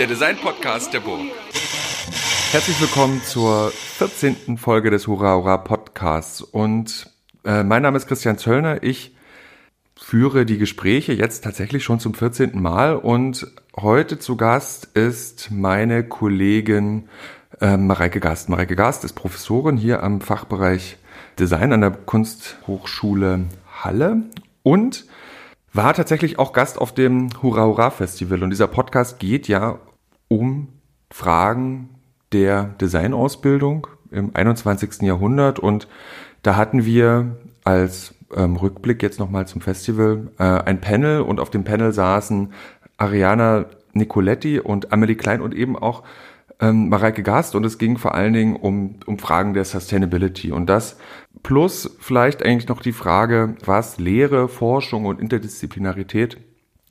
[0.00, 1.20] der Design-Podcast der Burg.
[2.52, 4.56] Herzlich willkommen zur 14.
[4.56, 6.40] Folge des Hurra Hurra Podcasts.
[6.40, 7.10] Und
[7.44, 8.82] äh, mein Name ist Christian Zöllner.
[8.82, 9.14] Ich
[9.94, 12.58] führe die Gespräche jetzt tatsächlich schon zum 14.
[12.58, 12.96] Mal.
[12.96, 13.46] Und
[13.78, 17.10] heute zu Gast ist meine Kollegin
[17.60, 18.48] äh, Mareike Gast.
[18.48, 20.96] Mareike Gast ist Professorin hier am Fachbereich
[21.38, 23.44] Design an der Kunsthochschule
[23.82, 24.22] Halle
[24.62, 25.04] und
[25.74, 28.42] war tatsächlich auch Gast auf dem Hurra Hurra Festival.
[28.42, 29.78] Und dieser Podcast geht ja
[30.30, 30.68] um
[31.10, 31.90] Fragen
[32.32, 35.02] der Designausbildung im 21.
[35.02, 35.58] Jahrhundert.
[35.58, 35.88] Und
[36.42, 41.50] da hatten wir als ähm, Rückblick jetzt nochmal zum Festival äh, ein Panel und auf
[41.50, 42.52] dem Panel saßen
[42.96, 46.04] Ariana Nicoletti und Amelie Klein und eben auch
[46.60, 50.66] ähm, Mareike Gast und es ging vor allen Dingen um, um Fragen der Sustainability und
[50.66, 50.98] das
[51.42, 56.38] plus vielleicht eigentlich noch die Frage, was Lehre, Forschung und Interdisziplinarität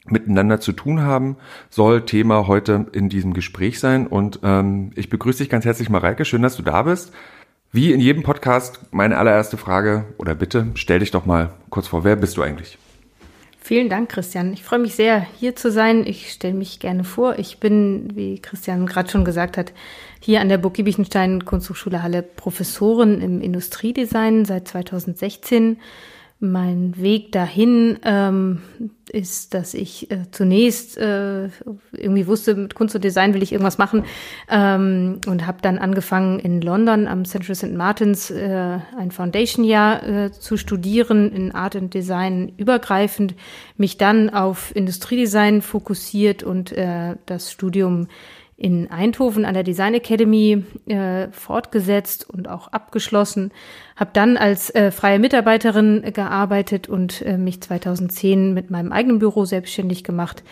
[0.05, 1.37] miteinander zu tun haben,
[1.69, 4.07] soll Thema heute in diesem Gespräch sein.
[4.07, 6.25] Und ähm, ich begrüße dich ganz herzlich, Mareike.
[6.25, 7.11] Schön, dass du da bist.
[7.71, 12.03] Wie in jedem Podcast, meine allererste Frage oder bitte, stell dich doch mal kurz vor.
[12.03, 12.79] Wer bist du eigentlich?
[13.61, 14.53] Vielen Dank, Christian.
[14.53, 16.07] Ich freue mich sehr, hier zu sein.
[16.07, 17.37] Ich stelle mich gerne vor.
[17.37, 19.73] Ich bin, wie Christian gerade schon gesagt hat,
[20.19, 25.77] hier an der Burg Giebichenstein Kunsthochschule Halle Professorin im Industriedesign seit 2016
[26.41, 28.61] mein Weg dahin ähm,
[29.11, 31.49] ist, dass ich äh, zunächst äh,
[31.91, 34.05] irgendwie wusste, mit Kunst und Design will ich irgendwas machen
[34.49, 37.73] ähm, und habe dann angefangen in London am Central St.
[37.73, 43.35] Martins äh, ein Foundation-Jahr äh, zu studieren in Art and Design übergreifend,
[43.75, 48.07] mich dann auf Industriedesign fokussiert und äh, das Studium
[48.59, 53.51] in Eindhoven an der Design Academy äh, fortgesetzt und auch abgeschlossen.
[53.95, 59.45] Habe dann als äh, freie Mitarbeiterin gearbeitet und äh, mich 2010 mit meinem eigenen Büro
[59.45, 60.43] selbstständig gemacht.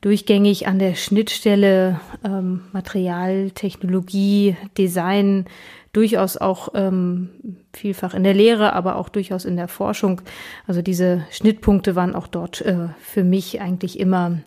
[0.00, 5.46] Durchgängig an der Schnittstelle ähm, Material, Technologie, Design,
[5.92, 7.30] durchaus auch ähm,
[7.72, 10.20] vielfach in der Lehre, aber auch durchaus in der Forschung.
[10.68, 14.38] Also diese Schnittpunkte waren auch dort äh, für mich eigentlich immer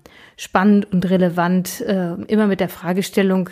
[0.41, 3.51] spannend und relevant, äh, immer mit der Fragestellung,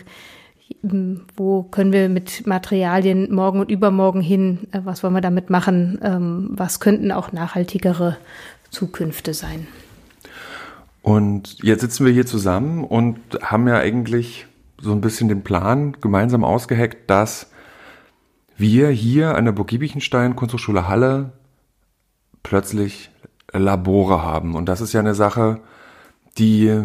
[1.37, 5.99] wo können wir mit Materialien morgen und übermorgen hin, äh, was wollen wir damit machen,
[6.01, 8.17] ähm, was könnten auch nachhaltigere
[8.71, 9.67] Zukünfte sein.
[11.03, 14.47] Und jetzt sitzen wir hier zusammen und haben ja eigentlich
[14.81, 17.51] so ein bisschen den Plan gemeinsam ausgeheckt, dass
[18.57, 21.33] wir hier an der Burg Giebichenstein Kunsthochschule Halle
[22.41, 23.11] plötzlich
[23.53, 24.55] Labore haben.
[24.55, 25.61] Und das ist ja eine Sache,
[26.39, 26.83] die,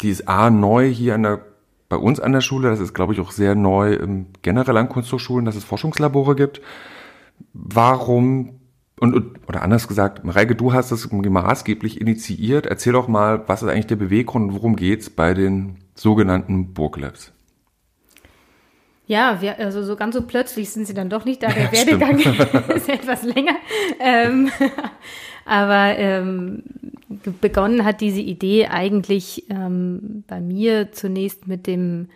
[0.00, 1.40] die ist A neu hier an der,
[1.88, 4.88] bei uns an der Schule, das ist glaube ich auch sehr neu im generell an
[4.88, 6.60] Kunsthochschulen, dass es Forschungslabore gibt.
[7.52, 8.60] Warum
[9.00, 12.66] und, und oder anders gesagt, Mareike, du hast das maßgeblich initiiert.
[12.66, 17.32] Erzähl doch mal, was ist eigentlich der Beweggrund und worum geht's bei den sogenannten Burglabs?
[19.06, 21.48] Ja, wir, also so ganz so plötzlich sind sie dann doch nicht da.
[21.48, 22.18] Der ja, Werdegang
[22.74, 23.56] ist etwas länger.
[24.00, 24.50] Ähm,
[25.44, 26.62] aber ähm,
[27.40, 32.08] begonnen hat diese Idee eigentlich ähm, bei mir zunächst mit dem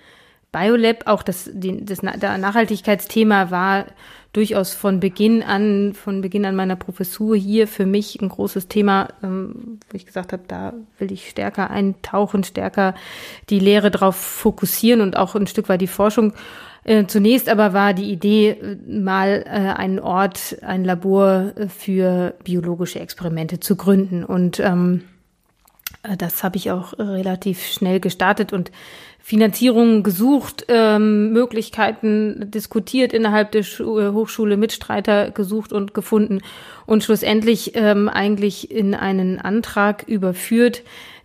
[0.53, 1.07] Biolab.
[1.07, 3.87] Auch das, die, das Nachhaltigkeitsthema war
[4.33, 9.09] durchaus von Beginn an, von Beginn an meiner Professur hier für mich ein großes Thema,
[9.23, 12.95] ähm, wo ich gesagt habe, da will ich stärker eintauchen, stärker
[13.49, 16.35] die Lehre darauf fokussieren und auch ein Stück weit die Forschung.
[16.85, 22.35] Äh, zunächst aber war die Idee, äh, mal äh, einen Ort, ein Labor äh, für
[22.45, 24.25] biologische Experimente zu gründen.
[24.25, 25.18] Und ähm, äh,
[26.17, 28.71] das habe ich auch relativ schnell gestartet und
[29.19, 36.41] Finanzierungen gesucht, ähm, Möglichkeiten diskutiert innerhalb der Schu Hochschule, Mitstreiter gesucht und gefunden
[36.87, 40.83] und schlussendlich ähm, eigentlich in einen Antrag überführt,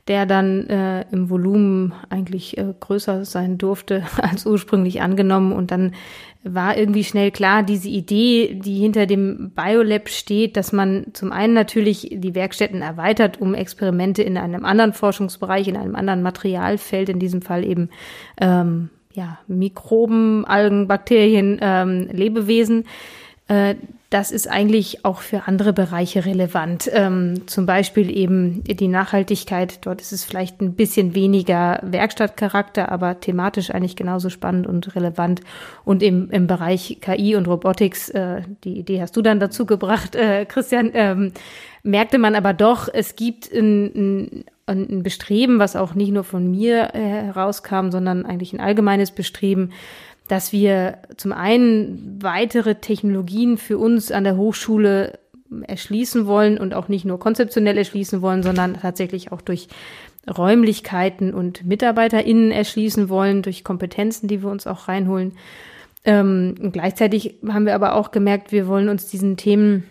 [0.07, 5.53] der dann äh, im Volumen eigentlich äh, größer sein durfte als ursprünglich angenommen.
[5.53, 5.93] Und dann
[6.43, 11.53] war irgendwie schnell klar, diese Idee, die hinter dem Biolab steht, dass man zum einen
[11.53, 17.19] natürlich die Werkstätten erweitert, um Experimente in einem anderen Forschungsbereich, in einem anderen Materialfeld, in
[17.19, 17.89] diesem Fall eben
[18.41, 22.85] ähm, ja, Mikroben, Algen, Bakterien, ähm, Lebewesen,
[23.47, 23.75] äh,
[24.13, 26.87] das ist eigentlich auch für andere Bereiche relevant.
[26.93, 29.83] Ähm, zum Beispiel eben die Nachhaltigkeit.
[29.87, 35.41] Dort ist es vielleicht ein bisschen weniger Werkstattcharakter, aber thematisch eigentlich genauso spannend und relevant.
[35.83, 40.15] Und im, im Bereich KI und Robotics, äh, die Idee hast du dann dazu gebracht,
[40.15, 41.31] äh, Christian, ähm,
[41.81, 46.51] merkte man aber doch, es gibt ein, ein, ein Bestreben, was auch nicht nur von
[46.51, 49.71] mir äh, herauskam, sondern eigentlich ein allgemeines Bestreben,
[50.33, 55.19] dass wir zum einen weitere Technologien für uns an der Hochschule
[55.67, 59.67] erschließen wollen und auch nicht nur konzeptionell erschließen wollen, sondern tatsächlich auch durch
[60.27, 65.33] Räumlichkeiten und MitarbeiterInnen erschließen wollen durch Kompetenzen, die wir uns auch reinholen.
[66.03, 69.83] Ähm, gleichzeitig haben wir aber auch gemerkt, wir wollen uns diesen Themen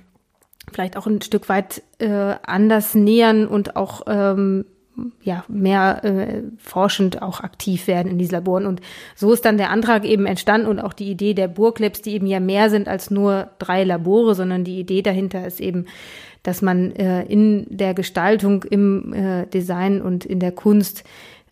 [0.73, 4.65] vielleicht auch ein Stück weit äh, anders nähern und auch ähm,
[5.23, 8.67] ja, mehr äh, forschend auch aktiv werden in diesen Laboren.
[8.67, 8.81] Und
[9.15, 12.27] so ist dann der Antrag eben entstanden und auch die Idee der Burglabs, die eben
[12.27, 15.87] ja mehr sind als nur drei Labore, sondern die Idee dahinter ist eben,
[16.43, 21.05] dass man äh, in der Gestaltung, im äh, Design und in der Kunst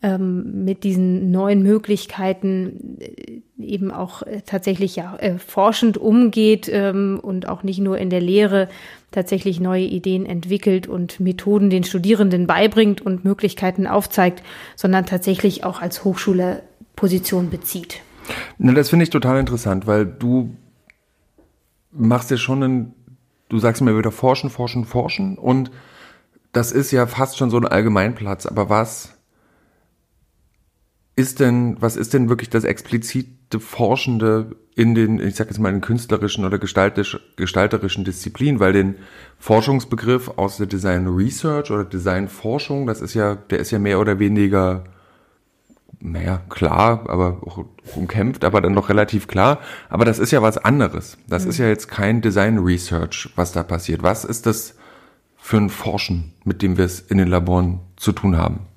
[0.03, 7.21] ähm, mit diesen neuen Möglichkeiten äh, eben auch äh, tatsächlich ja äh, forschend umgeht ähm,
[7.23, 8.69] und auch nicht nur in der Lehre
[9.11, 14.43] tatsächlich neue Ideen entwickelt und Methoden den Studierenden beibringt und Möglichkeiten aufzeigt,
[14.77, 16.63] sondern tatsächlich auch als Hochschule
[16.97, 18.01] Position bezieht.
[18.59, 20.55] Na, das finde ich total interessant, weil du
[21.93, 22.95] machst ja schon einen,
[23.49, 25.71] du sagst mir wieder forschen, forschen, forschen und
[26.53, 29.20] das ist ja fast schon so ein Allgemeinplatz, aber was
[31.17, 35.73] ist denn, was ist denn wirklich das explizite Forschende in den, ich sag jetzt mal,
[35.73, 38.95] in künstlerischen oder gestalterischen Disziplinen, weil den
[39.39, 44.01] Forschungsbegriff aus der Design Research oder Design Forschung, das ist ja, der ist ja mehr
[44.01, 44.85] oder weniger,
[45.99, 47.65] naja, klar, aber auch
[47.95, 49.59] umkämpft, aber dann noch relativ klar.
[49.91, 51.19] Aber das ist ja was anderes.
[51.29, 51.51] Das mhm.
[51.51, 54.03] ist ja jetzt kein Design Research, was da passiert.
[54.03, 54.77] Was ist das
[55.37, 58.70] für ein Forschen, mit dem wir es in den Laboren zu tun haben?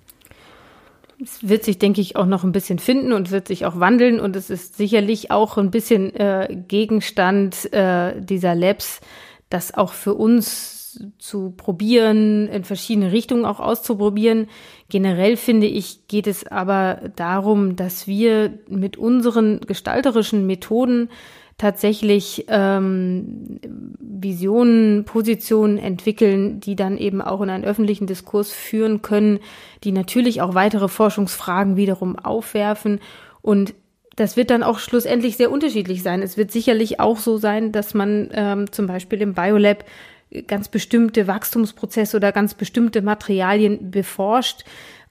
[1.22, 4.20] Es wird sich, denke ich, auch noch ein bisschen finden und wird sich auch wandeln.
[4.20, 9.02] Und es ist sicherlich auch ein bisschen äh, Gegenstand äh, dieser Labs,
[9.50, 10.84] das auch für uns
[11.18, 14.48] zu probieren, in verschiedene Richtungen auch auszuprobieren.
[14.90, 21.10] Generell finde ich, geht es aber darum, dass wir mit unseren gestalterischen Methoden
[21.58, 23.60] tatsächlich ähm,
[24.00, 29.40] Visionen, Positionen entwickeln, die dann eben auch in einen öffentlichen Diskurs führen können,
[29.84, 33.00] die natürlich auch weitere Forschungsfragen wiederum aufwerfen.
[33.42, 33.74] Und
[34.16, 36.22] das wird dann auch schlussendlich sehr unterschiedlich sein.
[36.22, 39.86] Es wird sicherlich auch so sein, dass man ähm, zum Beispiel im Biolab
[40.48, 44.64] ganz bestimmte Wachstumsprozesse oder ganz bestimmte Materialien beforscht,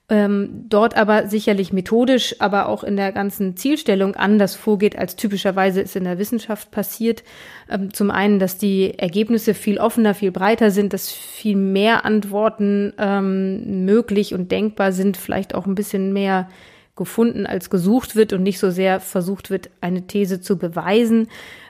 [0.09, 5.81] ähm, dort aber sicherlich methodisch, aber auch in der ganzen Zielstellung anders vorgeht, als typischerweise
[5.81, 7.23] es in der Wissenschaft passiert.
[7.69, 12.93] Ähm, zum einen, dass die Ergebnisse viel offener, viel breiter sind, dass viel mehr Antworten
[12.97, 16.49] ähm, möglich und denkbar sind, vielleicht auch ein bisschen mehr
[16.95, 21.27] gefunden als gesucht wird und nicht so sehr versucht wird, eine These zu beweisen.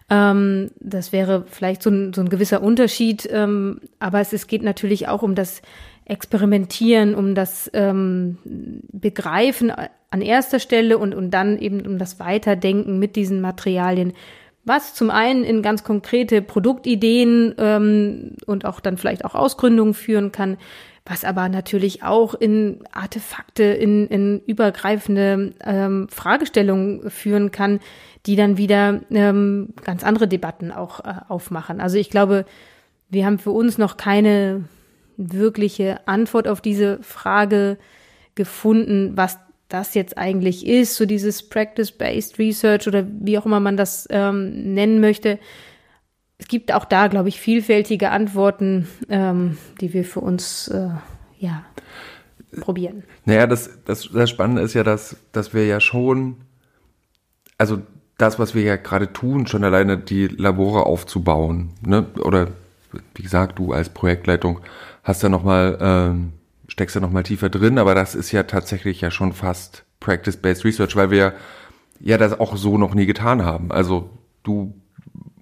[0.10, 4.64] Ähm, das wäre vielleicht so ein, so ein gewisser Unterschied, ähm, aber es, es geht
[4.64, 5.62] natürlich auch um das
[6.06, 8.38] Experimentieren, um das ähm,
[8.92, 9.72] Begreifen
[10.12, 14.14] an erster Stelle und, und dann eben um das Weiterdenken mit diesen Materialien,
[14.66, 20.32] was zum einen in ganz konkrete Produktideen ähm, und auch dann vielleicht auch Ausgründungen führen
[20.32, 20.58] kann,
[21.06, 27.80] was aber natürlich auch in Artefakte, in, in übergreifende ähm, Fragestellungen führen kann,
[28.26, 31.82] die dann wieder ähm, ganz andere Debatten auch äh, aufmachen.
[31.82, 32.46] Also ich glaube,
[33.10, 34.64] wir haben für uns noch keine
[35.18, 37.78] wirkliche Antwort auf diese Frage
[38.36, 39.38] gefunden, was
[39.70, 44.74] das jetzt eigentlich ist, so dieses Practice-Based Research oder wie auch immer man das ähm,
[44.74, 45.40] nennen möchte.
[46.38, 50.90] Es gibt auch da, glaube ich, vielfältige Antworten, ähm, die wir für uns äh,
[51.40, 51.66] ja,
[52.60, 53.04] probieren.
[53.26, 56.38] Naja, das, das, das Spannende ist ja, dass, dass wir ja schon,
[57.58, 57.82] also
[58.18, 62.06] das, was wir ja gerade tun, schon alleine die Labore aufzubauen, ne?
[62.20, 62.50] oder
[63.16, 64.60] wie gesagt, du als Projektleitung
[65.04, 66.34] hast ja noch mal, ähm,
[66.68, 70.66] steckst ja noch mal tiefer drin, aber das ist ja tatsächlich ja schon fast Practice-Based
[70.66, 71.34] Research, weil wir
[72.00, 73.72] ja das auch so noch nie getan haben.
[73.72, 74.10] Also
[74.44, 74.74] du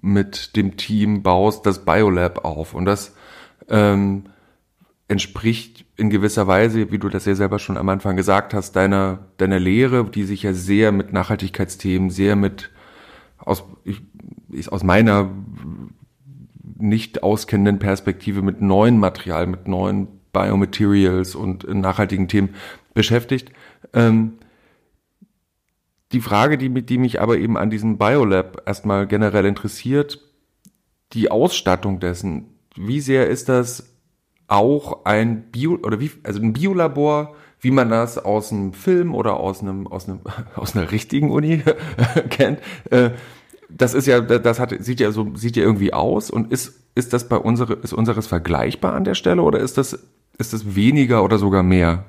[0.00, 3.14] mit dem Team baust das Biolab auf und das
[3.68, 4.24] ähm,
[5.08, 9.20] entspricht in gewisser Weise, wie du das ja selber schon am Anfang gesagt hast, deiner,
[9.36, 12.70] deiner Lehre, die sich ja sehr mit Nachhaltigkeitsthemen, sehr mit
[13.38, 14.02] aus, ich,
[14.70, 15.30] aus meiner
[16.82, 22.50] nicht auskennenden Perspektive mit neuen Material, mit neuen Biomaterials und nachhaltigen Themen
[22.94, 23.52] beschäftigt.
[23.92, 24.34] Ähm,
[26.12, 30.20] die Frage, die, die mich aber eben an diesem Biolab erstmal generell interessiert,
[31.12, 32.46] die Ausstattung dessen,
[32.76, 33.96] wie sehr ist das
[34.48, 39.38] auch ein Bio oder wie also ein Biolabor, wie man das aus einem Film oder
[39.38, 40.20] aus einem aus einem
[40.54, 41.62] aus einer richtigen Uni
[42.30, 42.60] kennt,
[42.90, 43.10] äh,
[43.76, 47.12] das ist ja, das hat, sieht ja so, sieht ja irgendwie aus und ist, ist
[47.12, 49.98] das bei unsere, ist unseres vergleichbar an der Stelle oder ist das,
[50.38, 52.04] ist das weniger oder sogar mehr?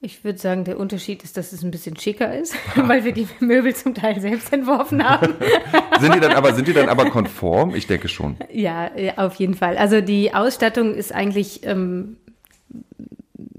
[0.00, 3.26] Ich würde sagen, der Unterschied ist, dass es ein bisschen schicker ist, weil wir die
[3.40, 5.34] Möbel zum Teil selbst entworfen haben.
[6.00, 7.74] sind die dann aber, sind die dann aber konform?
[7.74, 8.36] Ich denke schon.
[8.52, 9.78] Ja, auf jeden Fall.
[9.78, 12.18] Also die Ausstattung ist eigentlich ähm,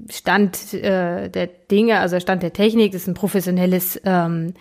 [0.09, 4.53] Stand äh, der Dinge, also Stand der Technik, das ist ein professionelles ähm,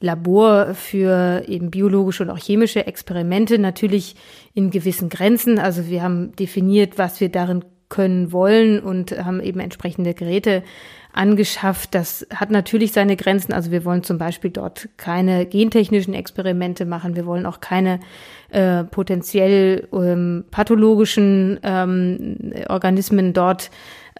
[0.00, 4.14] Labor für eben biologische und auch chemische Experimente, natürlich
[4.54, 5.58] in gewissen Grenzen.
[5.58, 10.62] Also wir haben definiert, was wir darin können wollen und haben eben entsprechende Geräte
[11.12, 11.94] angeschafft.
[11.94, 13.52] Das hat natürlich seine Grenzen.
[13.52, 17.16] Also wir wollen zum Beispiel dort keine gentechnischen Experimente machen.
[17.16, 18.00] Wir wollen auch keine
[18.50, 23.70] äh, potenziell ähm, pathologischen ähm, Organismen dort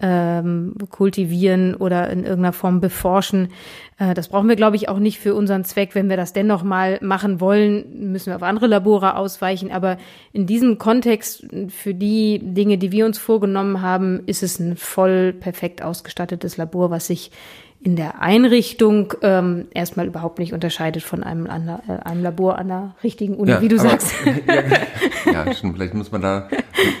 [0.01, 3.49] ähm, kultivieren oder in irgendeiner Form beforschen.
[3.97, 5.95] Äh, das brauchen wir, glaube ich, auch nicht für unseren Zweck.
[5.95, 9.71] Wenn wir das dennoch mal machen wollen, müssen wir auf andere Labore ausweichen.
[9.71, 9.97] Aber
[10.31, 15.33] in diesem Kontext, für die Dinge, die wir uns vorgenommen haben, ist es ein voll
[15.33, 17.31] perfekt ausgestattetes Labor, was sich
[17.81, 22.67] in der Einrichtung ähm, erstmal überhaupt nicht unterscheidet von einem, an, äh, einem Labor an
[22.67, 24.13] der richtigen Uni, ja, wie du aber, sagst.
[25.25, 25.75] Ja, ja, stimmt.
[25.75, 26.49] Vielleicht muss man da,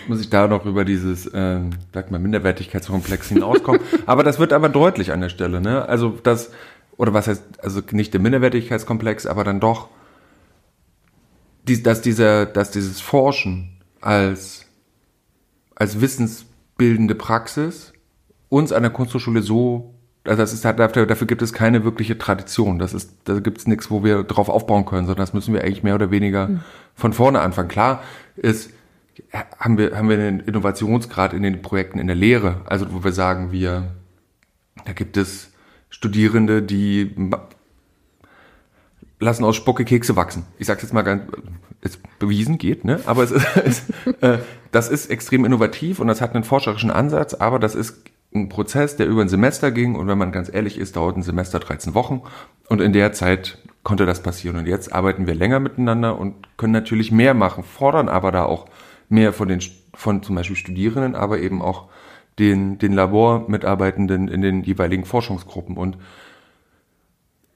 [0.07, 3.81] muss ich da noch über dieses, ähm, sag mal, Minderwertigkeitskomplex hinauskommen.
[4.05, 5.87] aber das wird aber deutlich an der Stelle, ne?
[5.87, 6.51] Also das,
[6.95, 9.89] oder was heißt, also nicht der Minderwertigkeitskomplex, aber dann doch,
[11.67, 14.65] die, dass dieser, dass dieses Forschen als,
[15.75, 17.91] als wissensbildende Praxis
[18.47, 22.17] uns an der Kunsthochschule so also das ist halt, dafür, dafür gibt es keine wirkliche
[22.17, 22.77] Tradition.
[22.77, 25.63] Das ist, da gibt es nichts, wo wir drauf aufbauen können, sondern das müssen wir
[25.63, 26.59] eigentlich mehr oder weniger mhm.
[26.93, 27.69] von vorne anfangen.
[27.69, 28.03] Klar
[28.35, 28.71] ist,
[29.57, 33.11] haben wir, haben wir einen Innovationsgrad in den Projekten in der Lehre, also wo wir
[33.11, 33.95] sagen, wir,
[34.85, 35.51] da gibt es
[35.89, 37.15] Studierende, die
[39.19, 40.45] lassen aus Spucke Kekse wachsen.
[40.57, 41.23] Ich sage jetzt mal ganz,
[41.81, 42.99] ist bewiesen, geht, ne?
[43.05, 43.83] Aber es ist, ist
[44.21, 44.39] äh,
[44.71, 48.95] das ist extrem innovativ und das hat einen forscherischen Ansatz, aber das ist ein Prozess,
[48.95, 49.95] der über ein Semester ging.
[49.95, 52.21] Und wenn man ganz ehrlich ist, dauert ein Semester 13 Wochen.
[52.67, 54.57] Und in der Zeit konnte das passieren.
[54.57, 58.67] Und jetzt arbeiten wir länger miteinander und können natürlich mehr machen, fordern aber da auch
[59.09, 59.61] mehr von den
[59.95, 61.89] von zum Beispiel Studierenden, aber eben auch
[62.37, 65.75] den den Labormitarbeitenden in den jeweiligen Forschungsgruppen.
[65.75, 65.97] Und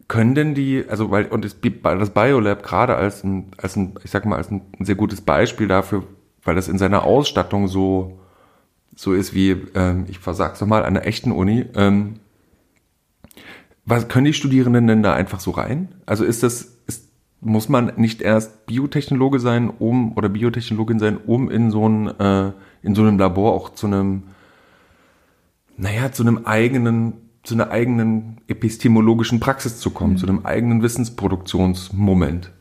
[0.07, 4.25] können denn die, also weil und das, Biolab gerade als ein als ein ich sag
[4.25, 6.03] mal als ein sehr gutes Beispiel dafür,
[6.43, 8.19] weil das in seiner Ausstattung so
[8.95, 11.65] so ist wie, ähm, ich versag's nochmal, an einer echten Uni.
[11.75, 12.19] Ähm,
[13.85, 15.89] was können die Studierenden denn da einfach so rein?
[16.05, 17.09] Also ist das, ist,
[17.41, 22.51] muss man nicht erst Biotechnologe sein, um oder Biotechnologin sein, um in so ein, äh,
[22.81, 24.23] in so einem Labor auch zu einem,
[25.75, 30.17] naja, zu einem eigenen, zu einer eigenen epistemologischen Praxis zu kommen, mhm.
[30.17, 32.52] zu einem eigenen Wissensproduktionsmoment?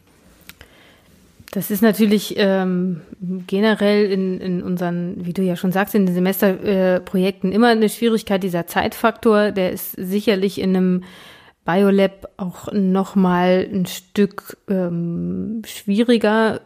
[1.52, 3.02] Das ist natürlich ähm,
[3.46, 7.90] generell in, in unseren, wie du ja schon sagst, in den Semesterprojekten äh, immer eine
[7.90, 11.04] Schwierigkeit, dieser Zeitfaktor, der ist sicherlich in einem
[11.66, 16.62] Biolab auch nochmal ein Stück ähm, schwieriger.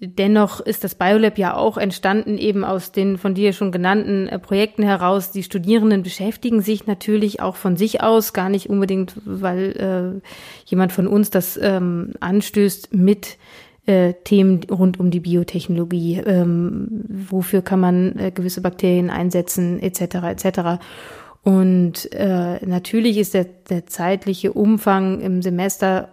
[0.00, 4.40] Dennoch ist das Biolab ja auch entstanden eben aus den von dir schon genannten äh,
[4.40, 5.30] Projekten heraus.
[5.30, 10.28] Die Studierenden beschäftigen sich natürlich auch von sich aus, gar nicht unbedingt, weil äh,
[10.66, 13.38] jemand von uns das ähm, anstößt mit
[13.88, 16.22] äh, Themen rund um die Biotechnologie.
[16.26, 20.16] Ähm, wofür kann man äh, gewisse Bakterien einsetzen, etc.
[20.26, 20.60] etc.
[21.42, 26.10] Und äh, natürlich ist der, der zeitliche Umfang im Semester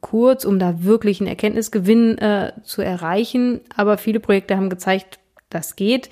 [0.00, 3.60] kurz, um da wirklich einen Erkenntnisgewinn äh, zu erreichen.
[3.76, 5.18] Aber viele Projekte haben gezeigt,
[5.50, 6.08] das geht.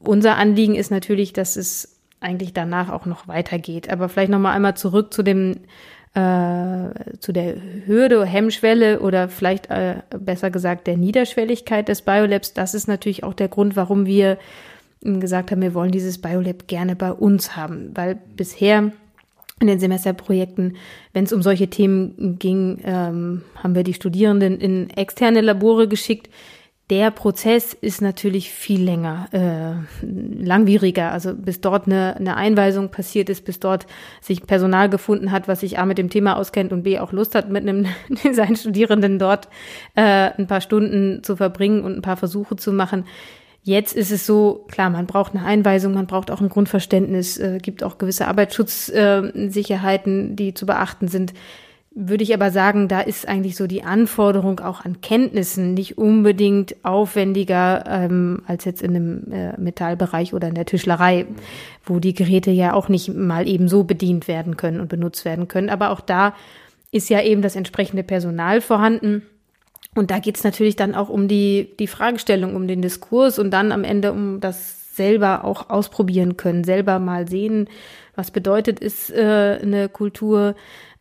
[0.00, 3.88] Unser Anliegen ist natürlich, dass es eigentlich danach auch noch weitergeht.
[3.88, 5.60] Aber vielleicht noch mal einmal zurück zu dem
[6.16, 12.54] äh, zu der Hürde, Hemmschwelle oder vielleicht äh, besser gesagt der Niederschwelligkeit des Biolabs.
[12.54, 14.38] Das ist natürlich auch der Grund, warum wir
[15.02, 18.92] gesagt haben, wir wollen dieses Biolab gerne bei uns haben, weil bisher
[19.60, 20.76] in den Semesterprojekten,
[21.12, 26.30] wenn es um solche Themen ging, ähm, haben wir die Studierenden in externe Labore geschickt,
[26.88, 31.10] der Prozess ist natürlich viel länger, äh, langwieriger.
[31.10, 33.88] Also bis dort eine, eine Einweisung passiert ist, bis dort
[34.20, 37.34] sich Personal gefunden hat, was sich A mit dem Thema auskennt und B auch Lust
[37.34, 37.86] hat, mit einem
[38.32, 39.48] seinen Studierenden dort
[39.96, 43.04] äh, ein paar Stunden zu verbringen und ein paar Versuche zu machen.
[43.64, 47.58] Jetzt ist es so, klar, man braucht eine Einweisung, man braucht auch ein Grundverständnis, äh,
[47.60, 51.34] gibt auch gewisse Arbeitsschutzsicherheiten, äh, die zu beachten sind
[51.98, 56.76] würde ich aber sagen, da ist eigentlich so die Anforderung auch an Kenntnissen nicht unbedingt
[56.84, 61.24] aufwendiger ähm, als jetzt in einem äh, Metallbereich oder in der Tischlerei,
[61.82, 65.48] wo die Geräte ja auch nicht mal eben so bedient werden können und benutzt werden
[65.48, 65.70] können.
[65.70, 66.34] Aber auch da
[66.90, 69.22] ist ja eben das entsprechende Personal vorhanden.
[69.94, 73.72] Und da geht's natürlich dann auch um die, die Fragestellung, um den Diskurs und dann
[73.72, 77.68] am Ende um das selber auch ausprobieren können, selber mal sehen,
[78.14, 80.56] was bedeutet es, äh, eine Kultur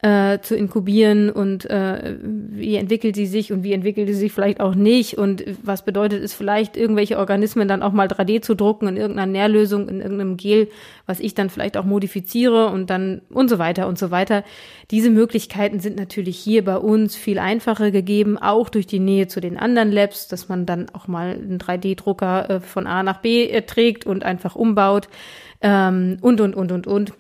[0.06, 4.60] äh, zu inkubieren und äh, wie entwickelt sie sich und wie entwickelt sie sich vielleicht
[4.60, 8.88] auch nicht und was bedeutet es vielleicht, irgendwelche Organismen dann auch mal 3D zu drucken
[8.88, 10.68] in irgendeiner Nährlösung, in irgendeinem Gel,
[11.08, 14.44] was ich dann vielleicht auch modifiziere und dann und so weiter und so weiter.
[14.92, 19.42] Diese Möglichkeiten sind natürlich hier bei uns viel einfacher gegeben, auch durch die Nähe zu
[19.42, 23.50] den anderen Labs, dass man dann auch mal einen 3D-Drucker äh, von A nach B
[23.50, 25.10] äh, trägt und einfach umbaut
[25.62, 27.14] ähm, und, und, und, und, und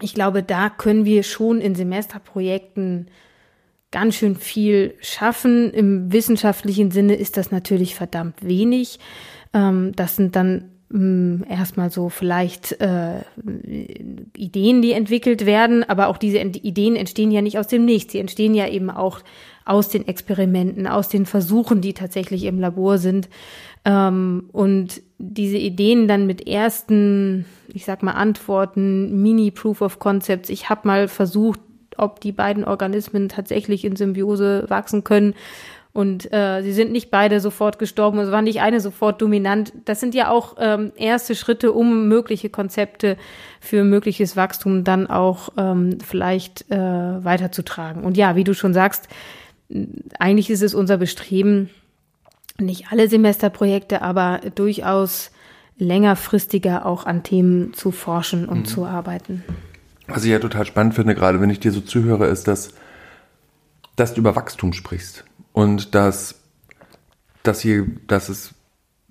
[0.00, 3.08] ich glaube, da können wir schon in Semesterprojekten
[3.90, 5.72] ganz schön viel schaffen.
[5.72, 8.98] Im wissenschaftlichen Sinne ist das natürlich verdammt wenig.
[9.54, 13.20] Ähm, das sind dann hm, erstmal so vielleicht äh,
[14.36, 18.12] Ideen, die entwickelt werden, aber auch diese Ideen entstehen ja nicht aus dem Nichts.
[18.12, 19.20] Sie entstehen ja eben auch
[19.64, 23.28] aus den Experimenten, aus den Versuchen, die tatsächlich im Labor sind.
[23.86, 30.50] Ähm, und diese Ideen dann mit ersten, ich sag mal, Antworten, Mini-Proof of Concepts.
[30.50, 31.60] Ich habe mal versucht,
[31.96, 35.34] ob die beiden Organismen tatsächlich in Symbiose wachsen können.
[35.92, 39.72] Und äh, sie sind nicht beide sofort gestorben, es war nicht eine sofort dominant.
[39.86, 43.16] Das sind ja auch ähm, erste Schritte, um mögliche Konzepte
[43.60, 48.04] für mögliches Wachstum dann auch ähm, vielleicht äh, weiterzutragen.
[48.04, 49.08] Und ja, wie du schon sagst,
[50.18, 51.70] eigentlich ist es unser Bestreben,
[52.60, 55.30] nicht alle Semesterprojekte, aber durchaus
[55.78, 58.64] längerfristiger auch an Themen zu forschen und mhm.
[58.64, 59.44] zu arbeiten.
[60.08, 62.72] Was ich ja total spannend finde, gerade wenn ich dir so zuhöre, ist, dass,
[63.96, 66.36] dass du über Wachstum sprichst und dass,
[67.42, 68.54] dass, hier, dass es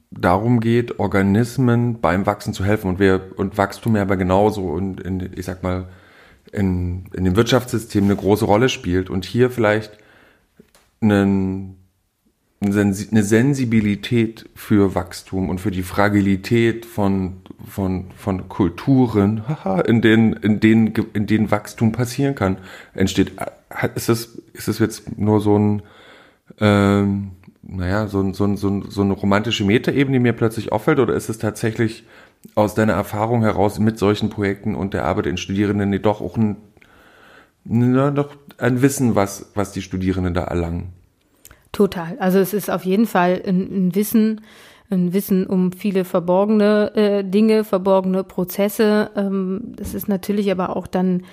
[0.10, 5.02] darum geht, Organismen beim Wachsen zu helfen und wir und Wachstum ja aber genauso und
[5.02, 5.90] in, ich sag mal
[6.52, 9.98] in, in dem Wirtschaftssystem eine große Rolle spielt und hier vielleicht
[11.02, 11.85] einen
[12.74, 19.44] eine Sensibilität für Wachstum und für die Fragilität von, von, von Kulturen,
[19.86, 22.58] in denen, in denen, in denen Wachstum passieren kann,
[22.94, 23.34] entsteht.
[23.96, 25.82] Ist das, ist das jetzt nur so ein,
[26.60, 31.30] ähm, naja, so, so, so, so eine romantische Metaebene, die mir plötzlich auffällt, oder ist
[31.30, 32.06] es tatsächlich
[32.54, 36.58] aus deiner Erfahrung heraus mit solchen Projekten und der Arbeit in Studierenden doch auch ein,
[37.64, 40.94] na, doch ein Wissen, was, was die Studierenden da erlangen?
[41.76, 42.16] Total.
[42.20, 44.40] Also es ist auf jeden Fall ein, ein Wissen,
[44.90, 49.12] ein Wissen um viele verborgene äh, Dinge, verborgene Prozesse.
[49.18, 51.24] Ähm, ist natürlich aber auch dann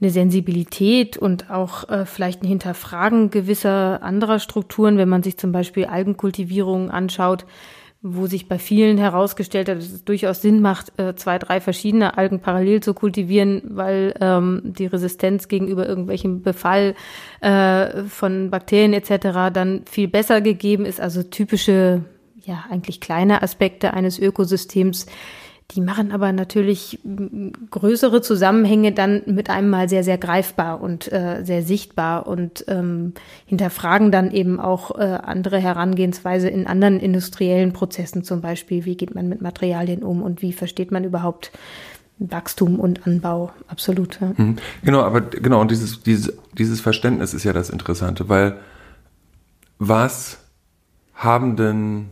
[0.00, 5.52] eine Sensibilität und auch äh, vielleicht ein Hinterfragen gewisser anderer Strukturen, wenn man sich zum
[5.52, 7.44] Beispiel Algenkultivierung anschaut
[8.06, 12.18] wo sich bei vielen herausgestellt hat, dass es durchaus Sinn macht, äh, zwei, drei verschiedene
[12.18, 16.96] Algen parallel zu kultivieren, weil ähm, die Resistenz gegenüber irgendwelchem Befall
[17.40, 19.54] äh, von Bakterien etc.
[19.54, 21.00] dann viel besser gegeben ist.
[21.00, 22.04] Also typische,
[22.44, 25.06] ja eigentlich kleine Aspekte eines Ökosystems,
[25.74, 27.00] die machen aber natürlich
[27.70, 33.14] größere Zusammenhänge dann mit einem mal sehr, sehr greifbar und äh, sehr sichtbar und ähm,
[33.46, 38.84] hinterfragen dann eben auch äh, andere Herangehensweise in anderen industriellen Prozessen zum Beispiel.
[38.84, 41.50] Wie geht man mit Materialien um und wie versteht man überhaupt
[42.18, 43.50] Wachstum und Anbau?
[43.66, 44.20] Absolut.
[44.20, 44.32] Ja.
[44.36, 44.56] Mhm.
[44.84, 48.58] Genau, aber genau, und dieses, dieses, dieses Verständnis ist ja das Interessante, weil
[49.78, 50.38] was
[51.14, 52.10] haben denn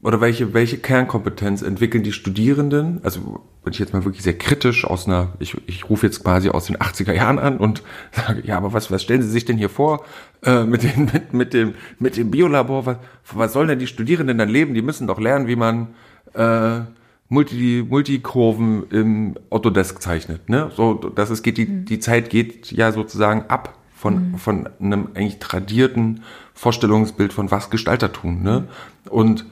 [0.00, 3.00] oder welche, welche Kernkompetenz entwickeln die Studierenden?
[3.02, 6.50] Also, wenn ich jetzt mal wirklich sehr kritisch aus einer, ich, ich rufe jetzt quasi
[6.50, 7.82] aus den 80er Jahren an und
[8.12, 10.04] sage, ja, aber was, was stellen Sie sich denn hier vor
[10.44, 12.86] äh, mit, den, mit, mit, dem, mit dem Biolabor?
[12.86, 12.96] Was,
[13.32, 14.74] was sollen denn die Studierenden dann leben?
[14.74, 15.88] Die müssen doch lernen, wie man
[16.34, 16.80] äh,
[17.28, 20.48] Multi, Multikurven im Autodesk zeichnet.
[20.48, 20.70] Ne?
[20.76, 21.84] So, dass es geht, die, mhm.
[21.86, 24.38] die Zeit geht ja sozusagen ab von, mhm.
[24.38, 26.22] von einem eigentlich tradierten
[26.54, 28.42] Vorstellungsbild von was Gestalter tun.
[28.42, 28.60] Ne?
[28.60, 29.10] Mhm.
[29.10, 29.46] Und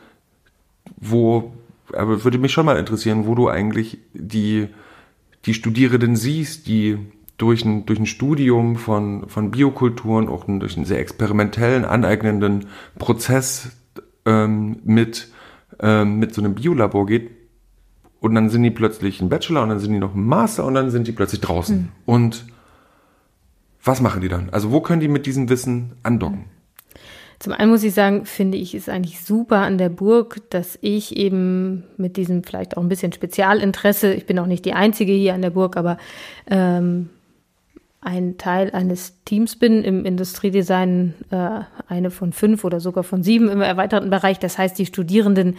[0.96, 1.52] wo,
[1.92, 4.68] aber würde mich schon mal interessieren, wo du eigentlich die,
[5.44, 6.98] die Studierenden siehst, die
[7.38, 12.66] durch ein, durch ein Studium von, von Biokulturen, auch durch einen sehr experimentellen, aneignenden
[12.98, 13.70] Prozess
[14.24, 15.30] ähm, mit,
[15.80, 17.30] ähm, mit so einem Biolabor geht.
[18.20, 20.74] Und dann sind die plötzlich ein Bachelor und dann sind die noch ein Master und
[20.74, 21.76] dann sind die plötzlich draußen.
[21.76, 21.88] Mhm.
[22.06, 22.46] Und
[23.84, 24.50] was machen die dann?
[24.50, 26.46] Also wo können die mit diesem Wissen andocken?
[27.38, 31.16] Zum einen muss ich sagen, finde ich es eigentlich super an der Burg, dass ich
[31.16, 35.34] eben mit diesem vielleicht auch ein bisschen Spezialinteresse, ich bin auch nicht die Einzige hier
[35.34, 35.98] an der Burg, aber
[36.48, 37.10] ähm,
[38.00, 43.48] ein Teil eines Teams bin im Industriedesign, äh, eine von fünf oder sogar von sieben
[43.48, 44.38] im erweiterten Bereich.
[44.38, 45.56] Das heißt, die Studierenden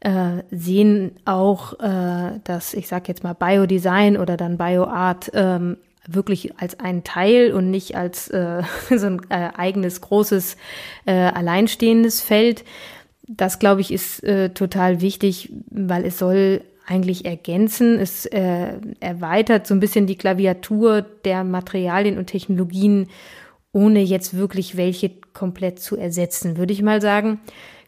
[0.00, 6.58] äh, sehen auch, äh, dass ich sage jetzt mal Biodesign oder dann Bioart ähm, wirklich
[6.58, 8.62] als ein Teil und nicht als äh,
[8.96, 10.56] so ein äh, eigenes großes
[11.06, 12.64] äh, alleinstehendes Feld.
[13.28, 17.98] Das glaube ich ist äh, total wichtig, weil es soll eigentlich ergänzen.
[17.98, 23.08] Es äh, erweitert so ein bisschen die Klaviatur der Materialien und Technologien,
[23.72, 27.40] ohne jetzt wirklich welche komplett zu ersetzen, würde ich mal sagen.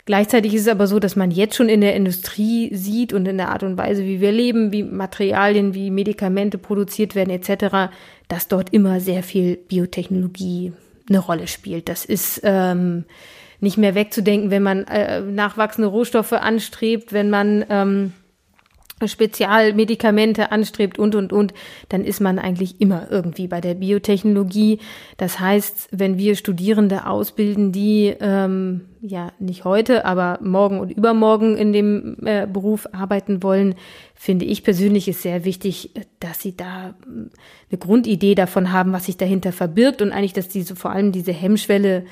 [0.06, 3.38] Gleichzeitig ist es aber so, dass man jetzt schon in der Industrie sieht und in
[3.38, 7.90] der Art und Weise, wie wir leben, wie Materialien, wie Medikamente produziert werden etc.,
[8.28, 10.72] dass dort immer sehr viel Biotechnologie
[11.08, 11.88] eine Rolle spielt.
[11.88, 13.04] Das ist ähm,
[13.60, 18.12] nicht mehr wegzudenken, wenn man äh, nachwachsende Rohstoffe anstrebt, wenn man ähm,
[19.04, 21.52] Spezialmedikamente anstrebt und, und, und,
[21.88, 24.78] dann ist man eigentlich immer irgendwie bei der Biotechnologie.
[25.16, 31.56] Das heißt, wenn wir Studierende ausbilden, die ähm, ja nicht heute, aber morgen und übermorgen
[31.56, 33.74] in dem äh, Beruf arbeiten wollen,
[34.14, 36.92] finde ich persönlich ist sehr wichtig, dass sie da äh,
[37.70, 41.32] eine Grundidee davon haben, was sich dahinter verbirgt und eigentlich, dass diese vor allem diese
[41.32, 42.04] Hemmschwelle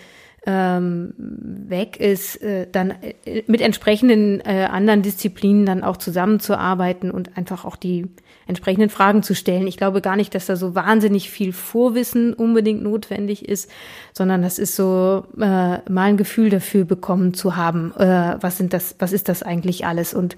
[0.45, 2.91] ähm, weg ist, äh, dann
[3.25, 8.09] äh, mit entsprechenden äh, anderen Disziplinen dann auch zusammenzuarbeiten und einfach auch die
[8.49, 9.69] entsprechenden Fragen zu stellen.
[9.69, 13.71] Ich glaube gar nicht, dass da so wahnsinnig viel Vorwissen unbedingt notwendig ist,
[14.13, 15.45] sondern das ist so äh,
[15.91, 19.87] mal ein Gefühl dafür bekommen zu haben, äh, was sind das, was ist das eigentlich
[19.87, 20.37] alles und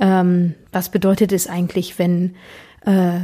[0.00, 2.36] ähm, was bedeutet es eigentlich, wenn
[2.86, 3.20] äh, äh,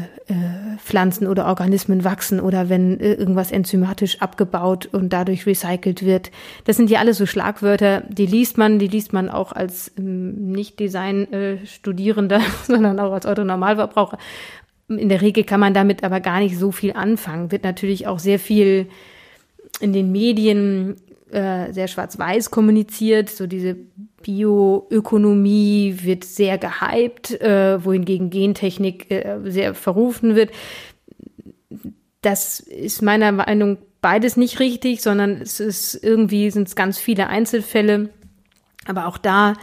[0.78, 6.32] Pflanzen oder Organismen wachsen oder wenn äh, irgendwas enzymatisch abgebaut und dadurch recycelt wird.
[6.64, 10.50] Das sind ja alles so Schlagwörter, die liest man, die liest man auch als ähm,
[10.50, 14.18] Nicht-Design-Studierender, sondern auch als Autonormalverbraucher.
[14.88, 17.52] In der Regel kann man damit aber gar nicht so viel anfangen.
[17.52, 18.88] Wird natürlich auch sehr viel
[19.80, 20.96] in den Medien
[21.32, 23.30] äh, sehr schwarz-weiß kommuniziert.
[23.30, 23.74] So diese
[24.22, 30.50] Bioökonomie wird sehr gehypt, äh, wohingegen Gentechnik äh, sehr verrufen wird.
[32.20, 37.28] Das ist meiner Meinung beides nicht richtig, sondern es ist irgendwie sind es ganz viele
[37.28, 38.10] Einzelfälle.
[38.86, 39.54] Aber auch da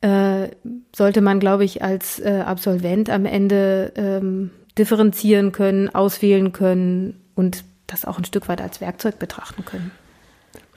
[0.00, 0.48] äh,
[0.94, 7.64] sollte man, glaube ich, als äh, Absolvent am Ende ähm, differenzieren können, auswählen können und
[7.86, 9.90] das auch ein Stück weit als Werkzeug betrachten können.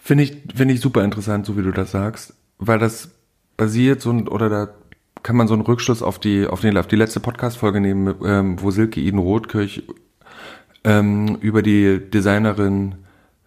[0.01, 3.12] Finde ich, finde ich super interessant, so wie du das sagst, weil das
[3.57, 4.69] basiert so oder da
[5.23, 8.62] kann man so einen Rückschluss auf die, auf, den, auf die letzte Podcast-Folge nehmen, ähm,
[8.62, 9.83] wo Silke Iden Rothkirch
[10.83, 12.95] ähm, über die Designerin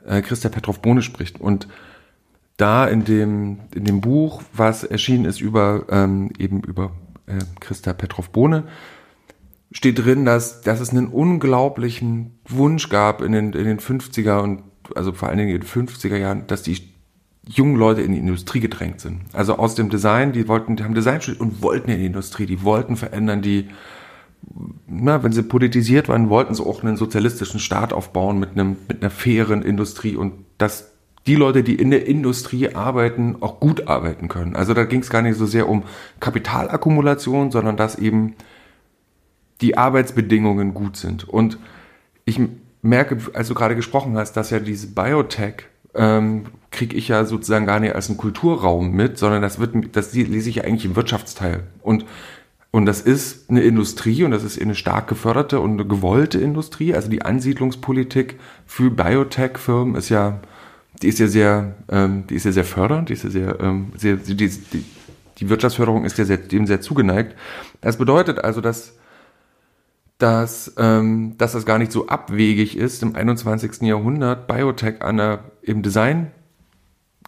[0.04, 1.40] äh, Christa Petrov-Bohne spricht.
[1.40, 1.68] Und
[2.56, 6.92] da in dem, in dem Buch, was erschienen ist über, ähm, eben über
[7.26, 8.64] äh, Christa Petrov-Bohne,
[9.70, 14.62] steht drin, dass, dass es einen unglaublichen Wunsch gab in den, in den 50er und
[14.96, 16.92] also vor allen Dingen in den 50er Jahren, dass die
[17.46, 19.22] jungen Leute in die Industrie gedrängt sind.
[19.32, 22.46] Also aus dem Design, die wollten, die haben Design studiert und wollten in die Industrie,
[22.46, 23.68] die wollten verändern, die,
[24.86, 29.02] na, wenn sie politisiert waren, wollten sie auch einen sozialistischen Staat aufbauen mit einem, mit
[29.02, 30.92] einer fairen Industrie und dass
[31.26, 34.56] die Leute, die in der Industrie arbeiten, auch gut arbeiten können.
[34.56, 35.84] Also da ging es gar nicht so sehr um
[36.18, 38.34] Kapitalakkumulation, sondern dass eben
[39.60, 41.28] die Arbeitsbedingungen gut sind.
[41.28, 41.58] Und
[42.24, 42.40] ich
[42.82, 45.64] merke, als du gerade gesprochen hast, dass ja diese Biotech
[45.94, 50.12] ähm, kriege ich ja sozusagen gar nicht als einen Kulturraum mit, sondern das wird, das
[50.14, 51.64] lese ich ja eigentlich im Wirtschaftsteil.
[51.82, 52.04] Und
[52.74, 56.94] und das ist eine Industrie und das ist eine stark geförderte und eine gewollte Industrie.
[56.94, 60.40] Also die Ansiedlungspolitik für Biotech-Firmen ist ja,
[61.02, 63.92] die ist ja sehr, ähm, die ist ja sehr fördernd, die ist ja sehr, ähm,
[63.98, 64.84] sehr die, die,
[65.36, 67.36] die Wirtschaftsförderung ist ja sehr, dem sehr zugeneigt.
[67.82, 68.94] Das bedeutet also, dass
[70.22, 73.82] dass, ähm, dass das gar nicht so abwegig ist, im 21.
[73.82, 76.30] Jahrhundert Biotech an der, im Design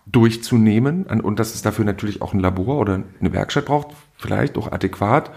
[0.06, 1.08] durchzunehmen.
[1.08, 4.70] An, und dass es dafür natürlich auch ein Labor oder eine Werkstatt braucht, vielleicht auch
[4.70, 5.32] adäquat,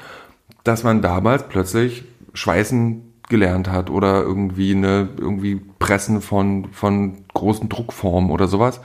[0.63, 7.67] dass man damals plötzlich Schweißen gelernt hat oder irgendwie eine irgendwie Pressen von von großen
[7.67, 8.79] Druckformen oder sowas,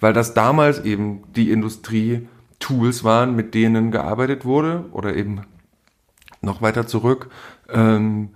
[0.00, 2.26] weil das damals eben die Industrie
[2.58, 4.86] Tools waren, mit denen gearbeitet wurde.
[4.92, 5.42] Oder eben
[6.40, 7.30] noch weiter zurück
[7.72, 8.30] ähm,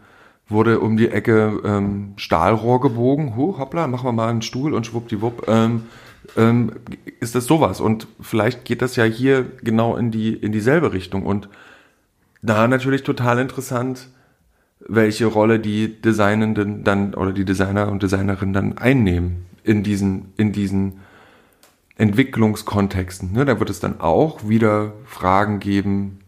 [0.48, 3.36] wurde um die Ecke ähm, Stahlrohr gebogen.
[3.36, 5.48] Huh, hoppla, machen wir mal einen Stuhl und schwuppdiwupp.
[5.48, 5.82] Ähm,
[6.36, 6.72] ähm,
[7.20, 7.80] ist das sowas?
[7.80, 11.24] Und vielleicht geht das ja hier genau in die in dieselbe Richtung.
[11.24, 11.48] Und
[12.42, 14.08] da natürlich total interessant,
[14.80, 20.52] welche Rolle die Designenden dann oder die Designer und Designerinnen dann einnehmen in diesen in
[20.52, 21.00] diesen
[21.96, 23.32] Entwicklungskontexten.
[23.32, 26.19] Ne, da wird es dann auch wieder Fragen geben,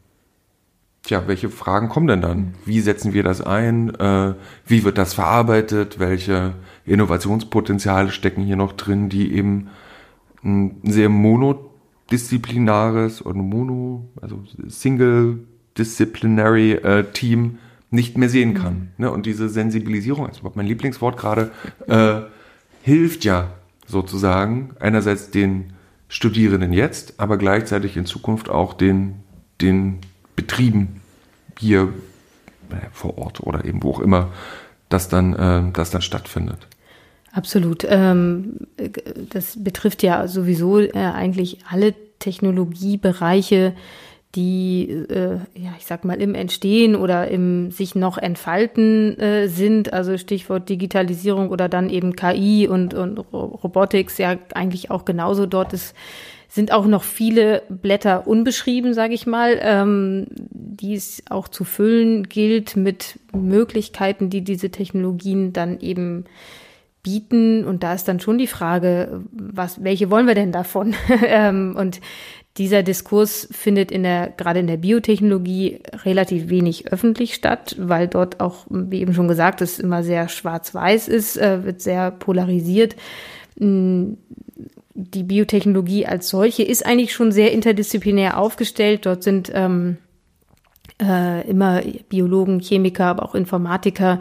[1.03, 2.55] Tja, welche Fragen kommen denn dann?
[2.65, 3.93] Wie setzen wir das ein?
[3.97, 4.35] Äh,
[4.67, 5.99] wie wird das verarbeitet?
[5.99, 6.53] Welche
[6.87, 9.67] Innovationspotenziale stecken hier noch drin, die eben
[10.45, 15.41] ein sehr monodisziplinares oder mono, also single
[15.77, 17.59] disciplinary äh, Team
[17.91, 18.75] nicht mehr sehen kann.
[18.75, 18.89] Mhm.
[18.99, 19.11] Ne?
[19.11, 21.51] Und diese Sensibilisierung, also mein Lieblingswort gerade,
[21.89, 22.21] äh,
[22.83, 23.49] hilft ja
[23.87, 25.73] sozusagen einerseits den
[26.09, 29.17] Studierenden jetzt, aber gleichzeitig in Zukunft auch den,
[29.61, 29.99] den
[30.37, 31.01] Betrieben
[31.59, 31.93] hier
[32.71, 34.31] äh, vor Ort oder eben wo auch immer
[34.89, 36.67] das dann, äh, das dann stattfindet.
[37.33, 37.85] Absolut.
[37.89, 38.59] Ähm,
[39.31, 43.75] das betrifft ja sowieso äh, eigentlich alle Technologiebereiche,
[44.35, 49.93] die, äh, ja, ich sag mal, im Entstehen oder im sich noch entfalten äh, sind.
[49.93, 55.47] Also Stichwort Digitalisierung oder dann eben KI und, und Robotics ja eigentlich auch genauso.
[55.47, 55.95] Dort ist,
[56.53, 62.29] sind auch noch viele Blätter unbeschrieben, sage ich mal, ähm, die es auch zu füllen
[62.29, 66.27] gilt mit Möglichkeiten, die diese Technologien dann eben
[67.03, 67.65] bieten.
[67.65, 70.95] Und da ist dann schon die Frage, was, welche wollen wir denn davon?
[71.27, 72.03] ähm, und
[72.59, 78.41] dieser Diskurs findet in der, gerade in der Biotechnologie relativ wenig öffentlich statt, weil dort
[78.41, 82.95] auch, wie eben schon gesagt, es immer sehr schwarz-weiß ist, äh, wird sehr polarisiert.
[84.95, 89.07] Die Biotechnologie als solche ist eigentlich schon sehr interdisziplinär aufgestellt.
[89.07, 89.97] Dort sind ähm,
[91.01, 94.21] äh, immer Biologen, Chemiker, aber auch Informatiker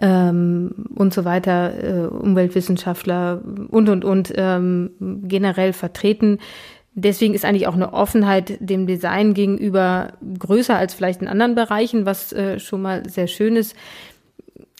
[0.00, 4.90] ähm, und so weiter, äh, Umweltwissenschaftler und, und, und ähm,
[5.28, 6.38] generell vertreten
[7.00, 12.06] Deswegen ist eigentlich auch eine Offenheit dem Design gegenüber größer als vielleicht in anderen Bereichen,
[12.06, 13.76] was äh, schon mal sehr schön ist.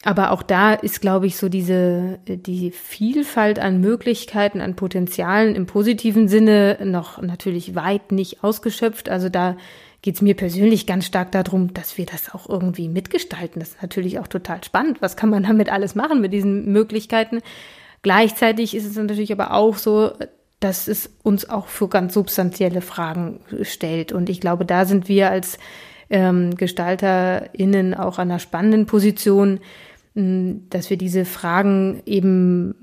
[0.04, 5.66] Aber auch da ist, glaube ich, so diese, die Vielfalt an Möglichkeiten, an Potenzialen im
[5.66, 9.08] positiven Sinne noch natürlich weit nicht ausgeschöpft.
[9.08, 9.56] Also da
[10.02, 13.58] geht es mir persönlich ganz stark darum, dass wir das auch irgendwie mitgestalten.
[13.58, 15.02] Das ist natürlich auch total spannend.
[15.02, 17.40] Was kann man damit alles machen mit diesen Möglichkeiten?
[18.02, 20.12] Gleichzeitig ist es natürlich aber auch so,
[20.60, 24.12] dass es uns auch für ganz substanzielle Fragen stellt.
[24.12, 25.58] Und ich glaube, da sind wir als
[26.10, 29.60] ähm, GestalterInnen auch an einer spannenden Position,
[30.70, 32.74] dass wir diese Fragen eben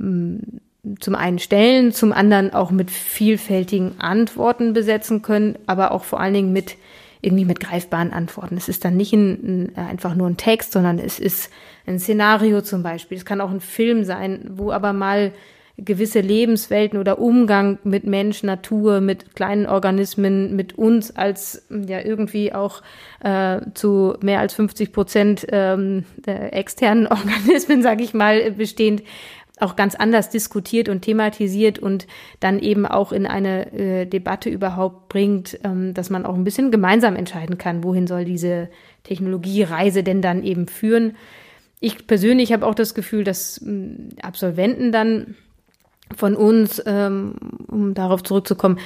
[0.86, 6.20] mh, zum einen stellen, zum anderen auch mit vielfältigen Antworten besetzen können, aber auch vor
[6.20, 6.78] allen Dingen mit
[7.22, 8.56] irgendwie mit greifbaren Antworten.
[8.56, 11.50] Es ist dann nicht ein, ein, einfach nur ein Text, sondern es ist
[11.88, 13.18] ein Szenario zum Beispiel.
[13.18, 15.34] Es kann auch ein Film sein, wo aber mal
[15.78, 22.54] gewisse Lebenswelten oder Umgang mit Mensch, Natur, mit kleinen Organismen, mit uns als ja irgendwie
[22.54, 22.82] auch
[23.22, 29.04] äh, zu mehr als 50 Prozent ähm, externen Organismen, sage ich mal, bestehend,
[29.60, 32.08] auch ganz anders diskutiert und thematisiert und
[32.40, 36.72] dann eben auch in eine äh, Debatte überhaupt bringt, ähm, dass man auch ein bisschen
[36.72, 38.70] gemeinsam entscheiden kann, wohin soll diese
[39.04, 41.16] Technologiereise denn dann eben führen.
[41.80, 45.36] Ich persönlich habe auch das Gefühl, dass äh, Absolventen dann
[46.16, 47.36] von uns, ähm,
[47.68, 48.80] um darauf zurückzukommen,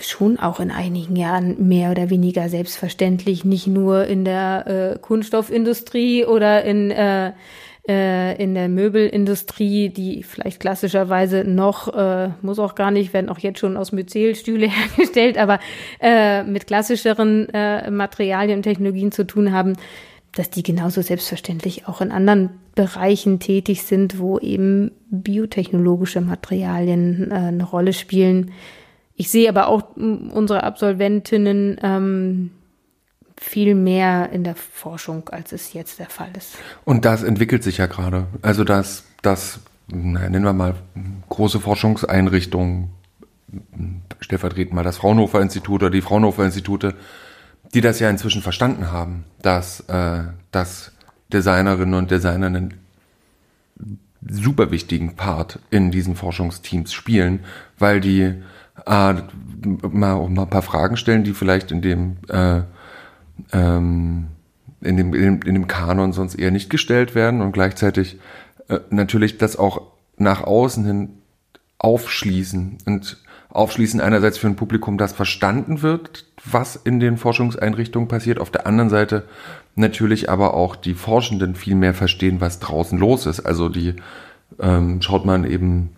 [0.00, 6.24] schon auch in einigen Jahren mehr oder weniger selbstverständlich, nicht nur in der äh, Kunststoffindustrie
[6.24, 7.32] oder in, äh,
[7.88, 13.38] äh, in der Möbelindustrie, die vielleicht klassischerweise noch, äh, muss auch gar nicht, werden auch
[13.38, 15.58] jetzt schon aus Myzelstühle hergestellt, aber
[16.00, 19.74] äh, mit klassischeren äh, Materialien und Technologien zu tun haben,
[20.38, 27.34] dass die genauso selbstverständlich auch in anderen Bereichen tätig sind, wo eben biotechnologische Materialien äh,
[27.34, 28.52] eine Rolle spielen.
[29.16, 32.50] Ich sehe aber auch unsere Absolventinnen ähm,
[33.36, 36.56] viel mehr in der Forschung, als es jetzt der Fall ist.
[36.84, 38.28] Und das entwickelt sich ja gerade.
[38.42, 40.76] Also das, das nennen wir mal
[41.28, 42.90] große Forschungseinrichtungen,
[44.20, 46.94] stellvertretend mal das Fraunhofer Institut oder die Fraunhofer Institute,
[47.74, 50.92] die das ja inzwischen verstanden haben, dass, äh, dass
[51.32, 52.74] Designerinnen und Designer einen
[54.26, 57.40] super wichtigen Part in diesen Forschungsteams spielen,
[57.78, 58.34] weil die
[58.86, 59.14] äh,
[59.82, 62.62] mal, auch mal ein paar Fragen stellen, die vielleicht in dem, äh,
[63.52, 64.28] ähm,
[64.80, 68.18] in, dem, in, dem, in dem Kanon sonst eher nicht gestellt werden und gleichzeitig
[68.68, 69.82] äh, natürlich das auch
[70.16, 71.10] nach außen hin
[71.78, 73.18] aufschließen und
[73.50, 78.66] aufschließen einerseits für ein Publikum, das verstanden wird, was in den Forschungseinrichtungen passiert, auf der
[78.66, 79.24] anderen Seite
[79.74, 83.40] natürlich aber auch die Forschenden viel mehr verstehen, was draußen los ist.
[83.40, 83.94] Also die
[84.60, 85.90] ähm, schaut man eben,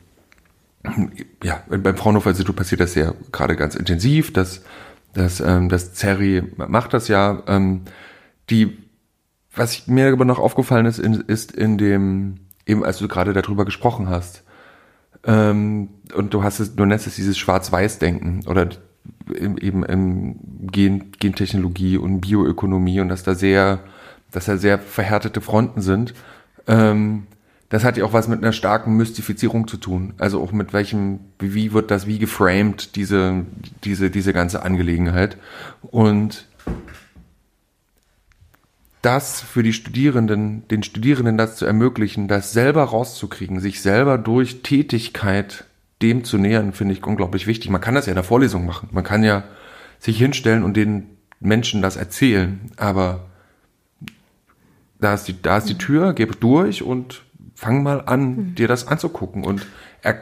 [1.42, 4.62] ja, beim Fraunhofer Institut passiert das ja gerade ganz intensiv, das,
[5.12, 7.42] das, ähm, das Zerri macht das ja.
[7.46, 7.82] Ähm,
[8.48, 8.78] die,
[9.54, 13.64] was mir aber noch aufgefallen ist, in, ist in dem, eben als du gerade darüber
[13.64, 14.42] gesprochen hast,
[15.24, 18.68] ähm, und du hast es, du nennst es dieses Schwarz-Weiß-Denken oder
[19.34, 20.36] eben im
[20.70, 23.80] Gen, Gentechnologie und Bioökonomie und dass da sehr,
[24.30, 26.14] dass da sehr verhärtete Fronten sind.
[26.66, 27.26] Ähm,
[27.70, 30.14] das hat ja auch was mit einer starken Mystifizierung zu tun.
[30.18, 33.46] Also auch mit welchem, wie wird das wie geframed, diese,
[33.84, 35.36] diese, diese ganze Angelegenheit.
[35.82, 36.48] Und
[39.02, 44.62] das für die Studierenden, den Studierenden das zu ermöglichen, das selber rauszukriegen, sich selber durch
[44.62, 45.64] Tätigkeit
[46.02, 47.70] dem zu nähern, finde ich unglaublich wichtig.
[47.70, 48.88] Man kann das ja in der Vorlesung machen.
[48.92, 49.44] Man kann ja
[49.98, 53.26] sich hinstellen und den Menschen das erzählen, aber
[54.98, 57.22] da ist die, da ist die Tür, gebe durch und
[57.54, 58.54] fang mal an, mhm.
[58.54, 59.44] dir das anzugucken.
[59.44, 59.66] Und,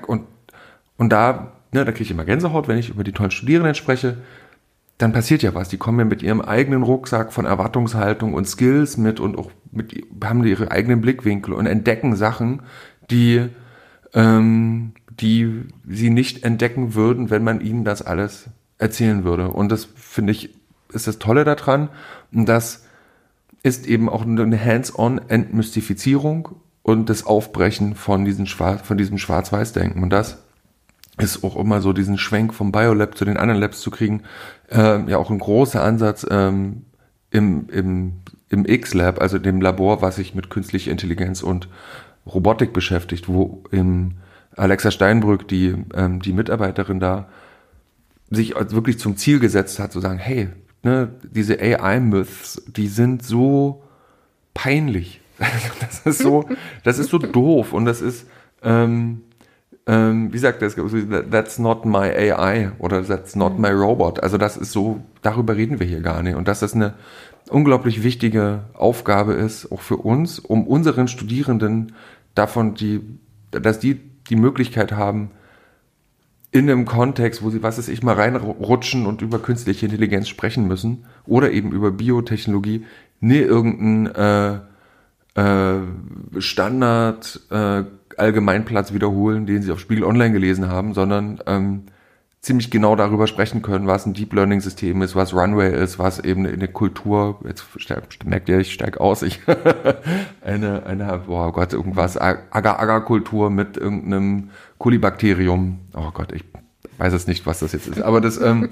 [0.07, 0.25] und,
[0.97, 4.19] und da, ne, da kriege ich immer Gänsehaut, wenn ich über die tollen Studierenden spreche.
[4.99, 5.69] Dann passiert ja was.
[5.69, 10.05] Die kommen ja mit ihrem eigenen Rucksack von Erwartungshaltung und Skills mit und auch mit,
[10.25, 12.63] haben ihre eigenen Blickwinkel und entdecken Sachen,
[13.11, 13.49] die,
[14.15, 19.49] ähm, die sie nicht entdecken würden, wenn man ihnen das alles erzählen würde.
[19.51, 20.55] Und das finde ich,
[20.93, 21.89] ist das Tolle daran.
[22.33, 22.85] Und das
[23.63, 26.51] ist eben auch eine Hands-on-Entmystifizierung
[26.83, 30.03] und das Aufbrechen von, diesen Schwarz, von diesem Schwarz-Weiß-Denken.
[30.03, 30.39] Und das
[31.19, 34.23] ist auch immer so, diesen Schwenk vom Biolab zu den anderen Labs zu kriegen,
[34.71, 36.85] äh, ja auch ein großer Ansatz ähm,
[37.31, 38.13] im, im,
[38.49, 41.69] im X-Lab, also dem Labor, was sich mit künstlicher Intelligenz und
[42.25, 44.13] Robotik beschäftigt, wo im
[44.59, 47.29] Alexa Steinbrück, die, ähm, die Mitarbeiterin da,
[48.31, 50.49] sich wirklich zum Ziel gesetzt hat, zu sagen, hey,
[50.83, 53.83] ne, diese AI-Myths, die sind so
[54.55, 55.21] peinlich.
[55.81, 56.45] das ist so,
[56.85, 58.27] das ist so doof und das ist,
[58.63, 59.23] ähm,
[59.87, 60.77] ähm, wie sagt das,
[61.31, 64.23] that's not my AI oder that's not my robot.
[64.23, 66.35] Also das ist so, darüber reden wir hier gar nicht.
[66.35, 66.95] Und dass das eine
[67.49, 71.93] unglaublich wichtige Aufgabe ist, auch für uns, um unseren Studierenden
[72.35, 73.01] davon die,
[73.51, 75.31] dass die die Möglichkeit haben,
[76.51, 80.67] in einem Kontext, wo sie, was ist ich, mal reinrutschen und über künstliche Intelligenz sprechen
[80.67, 82.87] müssen oder eben über Biotechnologie,
[83.21, 84.61] nie irgendeinen äh,
[85.35, 85.81] äh,
[86.39, 87.85] Standard äh,
[88.17, 91.83] Allgemeinplatz wiederholen, den sie auf Spiegel Online gelesen haben, sondern ähm,
[92.49, 96.19] ziemlich genau darüber sprechen können, was ein Deep Learning System ist, was Runway ist, was
[96.19, 97.67] eben eine Kultur, jetzt
[98.25, 99.41] merkt ihr, ich steig aus, ich
[100.41, 105.79] eine, eine, boah Gott, irgendwas, Agar-Agar-Kultur mit irgendeinem Kolibakterium.
[105.93, 106.43] Oh Gott, ich
[106.97, 108.01] weiß es nicht, was das jetzt ist.
[108.01, 108.71] Aber das, ähm,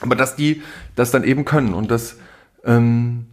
[0.00, 0.62] aber dass die
[0.96, 2.16] das dann eben können und das
[2.64, 3.26] ähm,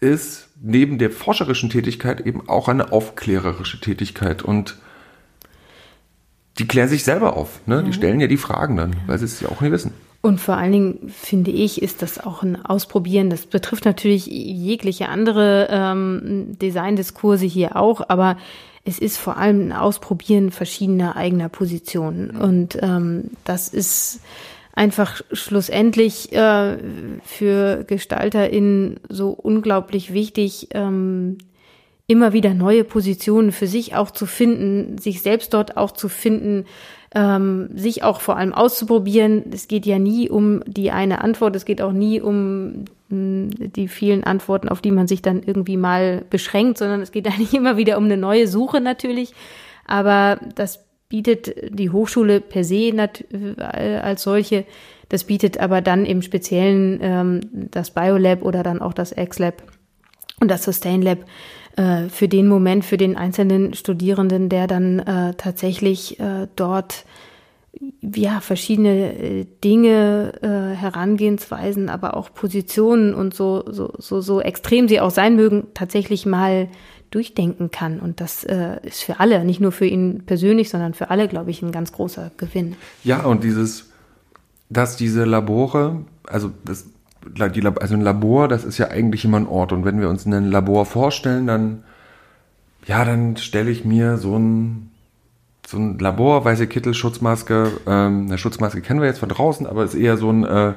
[0.00, 4.76] ist neben der forscherischen Tätigkeit eben auch eine aufklärerische Tätigkeit und
[6.58, 7.60] die klären sich selber auf.
[7.66, 7.82] Ne?
[7.82, 9.92] Die stellen ja die Fragen dann, weil sie es ja auch nicht wissen.
[10.20, 13.28] Und vor allen Dingen finde ich, ist das auch ein Ausprobieren.
[13.28, 18.36] Das betrifft natürlich jegliche andere ähm, Design-Diskurse hier auch, aber
[18.84, 22.30] es ist vor allem ein Ausprobieren verschiedener eigener Positionen.
[22.30, 24.20] Und ähm, das ist
[24.72, 26.78] einfach schlussendlich äh,
[27.24, 31.38] für GestalterInnen so unglaublich wichtig, ähm,
[32.06, 36.66] immer wieder neue Positionen für sich auch zu finden, sich selbst dort auch zu finden,
[37.14, 39.44] ähm, sich auch vor allem auszuprobieren.
[39.52, 42.84] Es geht ja nie um die eine Antwort, es geht auch nie um
[43.14, 47.54] die vielen Antworten, auf die man sich dann irgendwie mal beschränkt, sondern es geht eigentlich
[47.54, 49.34] immer wieder um eine neue Suche natürlich.
[49.86, 52.92] Aber das bietet die Hochschule per se
[53.58, 54.64] als solche.
[55.10, 59.62] Das bietet aber dann im Speziellen ähm, das Biolab oder dann auch das X-Lab
[60.40, 61.18] und das Sustain Lab
[61.76, 67.04] äh, für den Moment, für den einzelnen Studierenden, der dann äh, tatsächlich äh, dort
[68.02, 74.88] ja, verschiedene äh, Dinge, äh, Herangehensweisen, aber auch Positionen und so, so, so, so extrem
[74.88, 76.68] sie auch sein mögen, tatsächlich mal
[77.10, 78.00] durchdenken kann.
[78.00, 81.50] Und das äh, ist für alle, nicht nur für ihn persönlich, sondern für alle, glaube
[81.50, 82.76] ich, ein ganz großer Gewinn.
[83.04, 83.90] Ja, und dieses,
[84.68, 86.86] dass diese Labore, also das,
[87.24, 89.72] die, also ein Labor, das ist ja eigentlich immer ein Ort.
[89.72, 91.84] Und wenn wir uns ein Labor vorstellen, dann,
[92.86, 94.88] ja, dann stelle ich mir so ein
[95.66, 97.72] so ein Labor, weiße Kittel, Schutzmaske.
[97.86, 100.74] Ähm, eine Schutzmaske kennen wir jetzt von draußen, aber ist eher so ein, äh,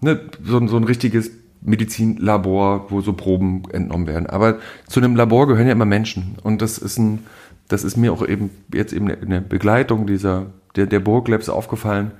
[0.00, 1.30] ne, so, ein so ein richtiges
[1.62, 4.26] Medizinlabor, wo so Proben entnommen werden.
[4.26, 6.36] Aber zu einem Labor gehören ja immer Menschen.
[6.42, 7.26] Und das ist ein,
[7.68, 12.12] das ist mir auch eben jetzt eben in der Begleitung dieser, der, der Burglabs aufgefallen,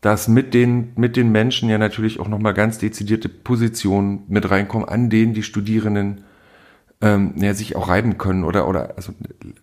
[0.00, 4.88] dass mit den, mit den Menschen ja natürlich auch nochmal ganz dezidierte Positionen mit reinkommen,
[4.88, 6.24] an denen die Studierenden
[7.00, 9.12] ähm, ja, sich auch reiben können oder oder also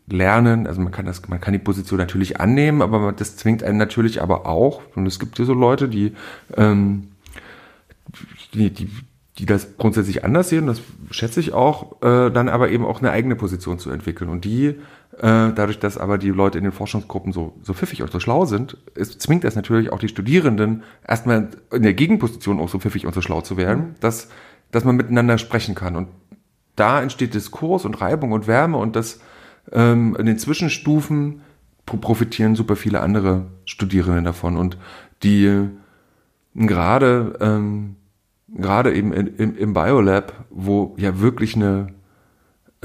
[0.08, 0.68] lernen.
[0.68, 4.22] Also man kann das, man kann die Position natürlich annehmen, aber das zwingt einen natürlich
[4.22, 4.82] aber auch.
[4.96, 6.14] Und es gibt ja so Leute, die
[6.58, 7.10] ähm,
[8.54, 8.90] die, die
[9.38, 10.82] die das grundsätzlich anders sehen, das
[11.12, 14.30] schätze ich auch, äh, dann aber eben auch eine eigene Position zu entwickeln.
[14.30, 14.76] Und die,
[15.22, 18.78] dadurch, dass aber die Leute in den Forschungsgruppen so, so pfiffig und so schlau sind,
[18.96, 23.14] es zwingt das natürlich auch die Studierenden, erstmal in der Gegenposition auch so pfiffig und
[23.14, 23.96] so schlau zu werden, mhm.
[24.02, 24.30] dass,
[24.72, 25.96] dass man miteinander sprechen kann.
[25.96, 26.10] Und
[26.76, 29.22] da entsteht Diskurs und Reibung und Wärme und das
[29.72, 31.42] ähm, in den Zwischenstufen
[31.86, 34.78] profitieren super viele andere Studierende davon und
[35.24, 35.70] die äh,
[36.56, 37.96] gerade ähm,
[38.48, 41.88] gerade eben in, im, im Biolab, wo ja wirklich eine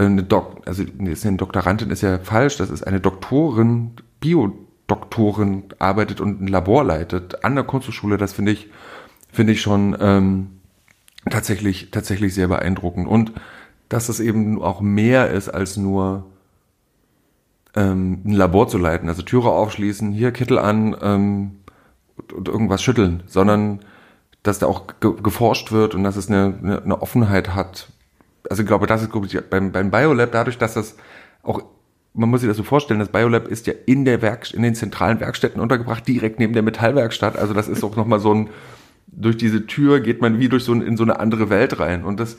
[0.07, 6.21] eine Dok also ist eine Doktorandin ist ja falsch, das ist eine Doktorin, Biodoktorin arbeitet
[6.21, 8.69] und ein Labor leitet an der Kunsthochschule, das finde ich
[9.33, 10.61] finde ich schon ähm,
[11.29, 13.07] tatsächlich, tatsächlich sehr beeindruckend.
[13.07, 13.33] Und
[13.89, 16.27] dass es eben auch mehr ist als nur
[17.75, 21.51] ähm, ein Labor zu leiten, also Türe aufschließen, hier Kittel an ähm,
[22.17, 23.81] und, und irgendwas schütteln, sondern
[24.43, 27.89] dass da auch ge geforscht wird und dass es eine, eine, eine Offenheit hat.
[28.51, 30.97] Also ich glaube, das ist glaube beim, beim Biolab dadurch, dass das
[31.43, 31.63] auch
[32.13, 34.75] man muss sich das so vorstellen, das Biolab ist ja in der Werk in den
[34.75, 37.39] zentralen Werkstätten untergebracht, direkt neben der Metallwerkstatt.
[37.39, 38.51] Also das ist auch nochmal so ein,
[39.07, 42.05] durch diese Tür geht man wie durch so ein, in so eine andere Welt rein.
[42.05, 42.37] Und das,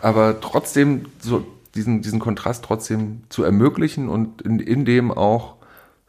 [0.00, 1.44] aber trotzdem so
[1.74, 5.56] diesen, diesen Kontrast trotzdem zu ermöglichen und in, in dem auch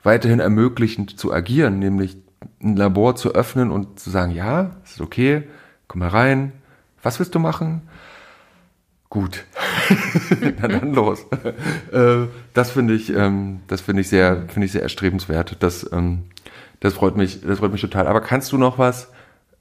[0.03, 2.17] weiterhin ermöglichend zu agieren, nämlich
[2.61, 5.43] ein Labor zu öffnen und zu sagen, ja, es ist okay,
[5.87, 6.53] komm mal rein,
[7.01, 7.81] was willst du machen?
[9.09, 9.45] Gut,
[10.59, 11.25] na dann los.
[11.91, 15.57] Äh, das finde ich, ähm, das finde ich sehr, finde ich sehr erstrebenswert.
[15.61, 16.25] Das, ähm,
[16.79, 18.05] das freut mich, das freut mich total.
[18.05, 19.11] Aber kannst du noch was?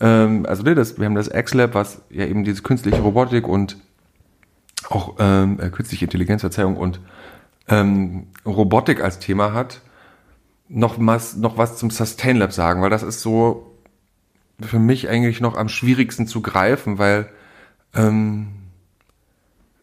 [0.00, 3.78] Ähm, also nee, das, wir haben das X-Lab, was ja eben diese künstliche Robotik und
[4.90, 7.00] auch ähm, äh, künstliche Intelligenz, Verzeihung und
[7.68, 9.80] ähm, Robotik als Thema hat
[10.68, 13.74] noch was, noch was zum Sustain Lab sagen, weil das ist so
[14.60, 17.28] für mich eigentlich noch am schwierigsten zu greifen, weil
[17.94, 18.48] ähm,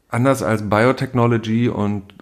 [0.10, 2.14] anders als Biotechnology und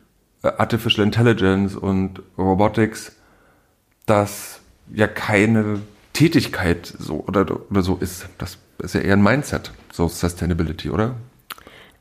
[0.43, 3.15] äh, Artificial Intelligence und Robotics,
[4.05, 4.61] das
[4.93, 5.79] ja keine
[6.13, 8.27] Tätigkeit so oder, oder so ist.
[8.37, 11.15] Das ist ja eher ein Mindset, so Sustainability, oder?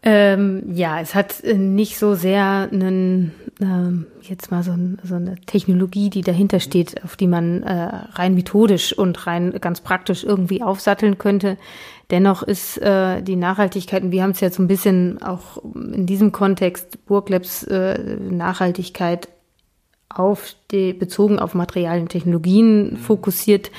[0.05, 5.14] Ähm, ja, es hat äh, nicht so sehr einen, ähm, jetzt mal so, ein, so,
[5.14, 10.24] eine Technologie, die dahinter steht, auf die man äh, rein methodisch und rein ganz praktisch
[10.24, 11.57] irgendwie aufsatteln könnte.
[12.11, 16.05] Dennoch ist äh, die Nachhaltigkeit, und wir haben es ja so ein bisschen auch in
[16.05, 19.28] diesem Kontext Burglabs äh, Nachhaltigkeit
[20.09, 23.70] auf die, bezogen auf Materialien, Technologien fokussiert.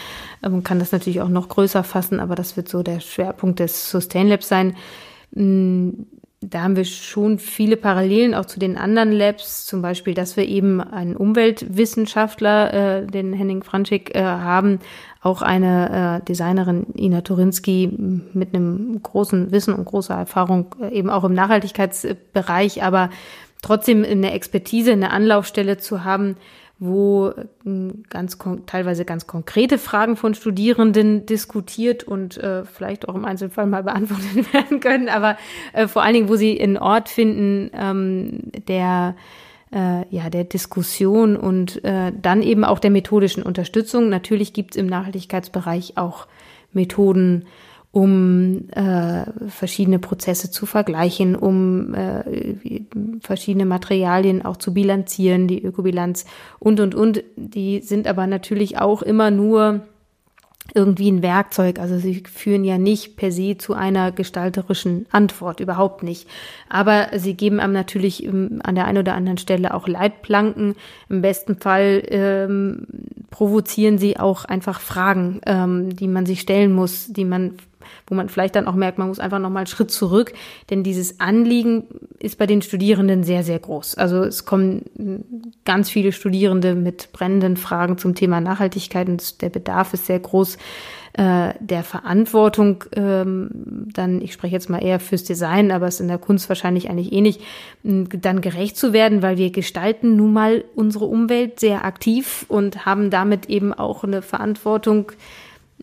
[0.41, 3.59] Man ähm, kann das natürlich auch noch größer fassen, aber das wird so der Schwerpunkt
[3.59, 4.76] des Sustain Labs sein.
[6.49, 10.45] Da haben wir schon viele Parallelen auch zu den anderen Labs, zum Beispiel, dass wir
[10.47, 14.79] eben einen Umweltwissenschaftler, äh, den Henning Franschik, äh, haben,
[15.21, 17.87] auch eine äh, Designerin Ina Turinski
[18.33, 23.09] mit einem großen Wissen und großer Erfahrung, äh, eben auch im Nachhaltigkeitsbereich, aber
[23.61, 26.35] trotzdem eine Expertise, eine Anlaufstelle zu haben,
[26.80, 33.26] wo hm, ganz teilweise ganz konkrete Fragen von Studierenden diskutiert und äh, vielleicht auch im
[33.26, 35.38] Einzelfall mal beantwortet werden können, aber
[35.74, 39.15] äh, vor allen Dingen, wo sie einen Ort finden, ähm, der
[39.74, 44.09] äh, ja der Diskussion und äh, dann eben auch der methodischen Unterstützung.
[44.09, 46.28] Natürlich gibt es im Nachhaltigkeitsbereich auch
[46.71, 47.45] Methoden,
[47.93, 52.81] um äh, verschiedene Prozesse zu vergleichen, um äh,
[53.21, 56.25] verschiedene Materialien auch zu bilanzieren, die Ökobilanz
[56.57, 57.23] und, und, und.
[57.35, 59.81] Die sind aber natürlich auch immer nur
[60.73, 61.77] irgendwie ein Werkzeug.
[61.77, 66.27] Also sie führen ja nicht per se zu einer gestalterischen Antwort, überhaupt nicht.
[66.69, 70.75] Aber sie geben einem natürlich an der einen oder anderen Stelle auch Leitplanken.
[71.09, 72.87] Im besten Fall ähm,
[73.29, 77.57] provozieren sie auch einfach Fragen, ähm, die man sich stellen muss, die man
[78.07, 80.33] wo man vielleicht dann auch merkt, man muss einfach nochmal einen Schritt zurück,
[80.69, 81.85] denn dieses Anliegen
[82.19, 83.95] ist bei den Studierenden sehr, sehr groß.
[83.95, 85.23] Also es kommen
[85.65, 90.57] ganz viele Studierende mit brennenden Fragen zum Thema Nachhaltigkeit und der Bedarf ist sehr groß
[91.15, 93.49] äh, der Verantwortung, ähm,
[93.93, 96.89] dann, ich spreche jetzt mal eher fürs Design, aber es ist in der Kunst wahrscheinlich
[96.89, 97.39] eigentlich ähnlich,
[97.83, 103.11] dann gerecht zu werden, weil wir gestalten nun mal unsere Umwelt sehr aktiv und haben
[103.11, 105.11] damit eben auch eine Verantwortung,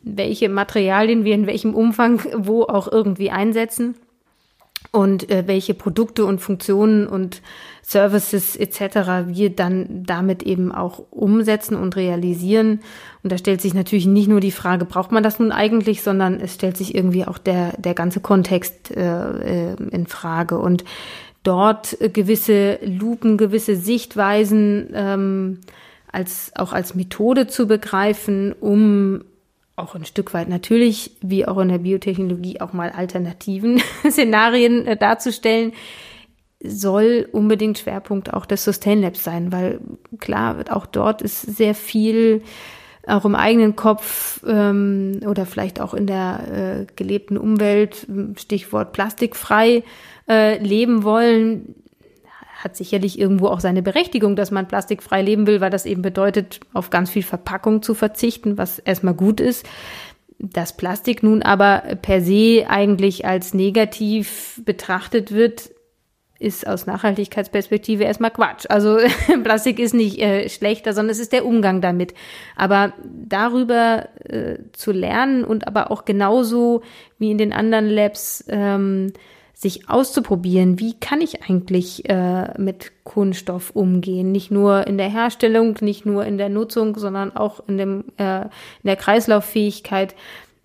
[0.03, 3.95] welche Materialien wir in welchem Umfang wo auch irgendwie einsetzen
[4.93, 7.43] und äh, welche Produkte und Funktionen und
[7.83, 9.27] Services etc.
[9.27, 12.81] wir dann damit eben auch umsetzen und realisieren.
[13.23, 16.41] Und da stellt sich natürlich nicht nur die Frage, braucht man das nun eigentlich, sondern
[16.41, 20.59] es stellt sich irgendwie auch der, der ganze Kontext äh, äh in Frage.
[20.59, 20.85] Und
[21.43, 25.59] dort gewisse Lupen, gewisse Sichtweisen ähm,
[26.11, 29.23] als, auch als Methode zu begreifen, um
[29.77, 34.97] auch ein Stück weit natürlich, wie auch in der Biotechnologie, auch mal alternativen Szenarien äh,
[34.97, 35.73] darzustellen,
[36.63, 39.81] soll unbedingt Schwerpunkt auch des Sustain Labs sein, weil
[40.19, 42.43] klar, auch dort ist sehr viel
[43.07, 48.07] auch im eigenen Kopf ähm, oder vielleicht auch in der äh, gelebten Umwelt,
[48.37, 49.83] Stichwort plastikfrei
[50.29, 51.75] äh, leben wollen,
[52.63, 56.61] hat sicherlich irgendwo auch seine Berechtigung, dass man plastikfrei leben will, weil das eben bedeutet,
[56.75, 59.67] auf ganz viel Verpackung zu verzichten, was erstmal gut ist.
[60.39, 65.71] Dass Plastik nun aber per se eigentlich als negativ betrachtet wird,
[66.39, 68.65] ist aus Nachhaltigkeitsperspektive erstmal Quatsch.
[68.69, 68.99] Also
[69.43, 72.15] Plastik ist nicht äh, schlechter, sondern es ist der Umgang damit.
[72.57, 76.83] Aber darüber äh, zu lernen und aber auch genauso
[77.19, 79.13] wie in den anderen Labs ähm,
[79.61, 84.33] sich auszuprobieren, wie kann ich eigentlich äh, mit Kunststoff umgehen?
[84.33, 88.45] Nicht nur in der Herstellung, nicht nur in der Nutzung, sondern auch in, dem, äh,
[88.45, 88.51] in
[88.85, 90.15] der Kreislauffähigkeit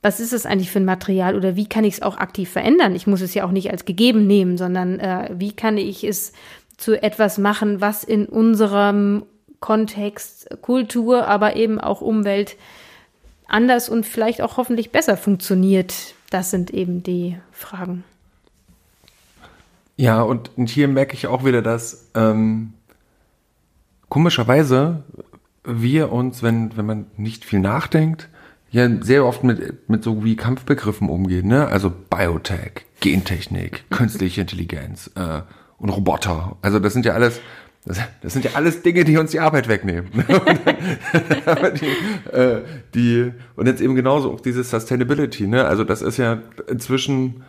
[0.06, 2.94] was ist es eigentlich für ein Material oder wie kann ich es auch aktiv verändern?
[2.96, 6.32] Ich muss es ja auch nicht als gegeben nehmen, sondern äh, wie kann ich es
[6.78, 9.24] zu etwas machen, was in unserem
[9.62, 12.56] Kontext Kultur, aber eben auch Umwelt
[13.48, 15.96] anders und vielleicht auch hoffentlich besser funktioniert.
[16.30, 18.04] Das sind eben die Fragen.
[19.98, 22.74] Ja, und, hier merke ich auch wieder, dass ähm,
[24.10, 25.04] komischerweise
[25.64, 28.30] wir uns, wenn, wenn man nicht viel nachdenkt,
[28.72, 31.68] ja sehr oft mit, mit so wie Kampfbegriffen umgehen, ne?
[31.68, 35.42] Also Biotech, Gentechnik, künstliche Intelligenz äh,
[35.78, 36.58] und Roboter.
[36.62, 37.40] Also das sind ja alles,
[37.86, 40.10] das, das sind ja alles Dinge, die uns die Arbeit wegnehmen.
[41.82, 42.62] die, äh,
[42.94, 45.66] die, und jetzt eben genauso auch diese Sustainability, ne?
[45.66, 47.46] Also das ist ja inzwischen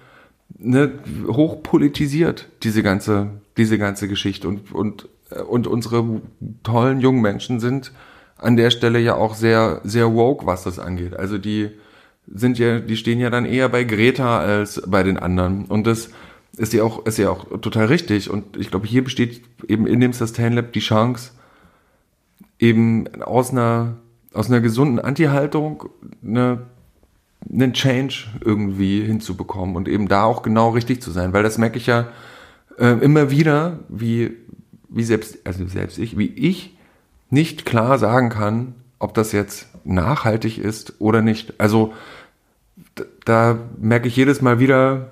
[0.58, 0.92] ne,
[1.26, 4.48] hochpolitisiert, diese ganze, diese ganze Geschichte.
[4.48, 6.20] Und, und, äh, und unsere
[6.62, 7.92] tollen jungen Menschen sind
[8.38, 11.14] an der Stelle ja auch sehr, sehr woke, was das angeht.
[11.14, 11.70] Also die
[12.26, 15.66] sind ja, die stehen ja dann eher bei Greta als bei den anderen.
[15.66, 16.10] Und das
[16.56, 18.30] ist ja auch, ist ja auch total richtig.
[18.30, 21.32] Und ich glaube, hier besteht eben in dem Sustain Lab die Chance,
[22.58, 23.96] eben aus einer,
[24.32, 25.84] aus einer gesunden Anti-Haltung
[26.24, 26.62] eine,
[27.50, 31.32] einen Change irgendwie hinzubekommen und eben da auch genau richtig zu sein.
[31.32, 32.08] Weil das merke ich ja
[32.78, 34.32] äh, immer wieder, wie,
[34.88, 36.76] wie selbst, also selbst ich, wie ich
[37.30, 41.60] nicht klar sagen kann, ob das jetzt nachhaltig ist oder nicht.
[41.60, 41.92] Also
[43.24, 45.10] da merke ich jedes Mal wieder,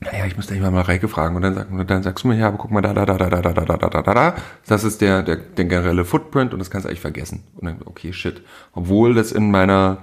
[0.00, 2.48] naja, ich müsste mal Reike fragen und dann, sag, und dann sagst du mir, ja,
[2.48, 4.34] aber guck mal, da, da, da, da, da, da, da, da, da, da, da,
[4.66, 7.44] das ist der, der, der generelle Footprint und das kannst du eigentlich vergessen.
[7.56, 8.42] Und dann, okay, shit.
[8.72, 9.98] Obwohl das in meiner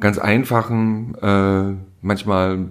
[0.00, 2.70] ganz einfachen, äh, manchmal,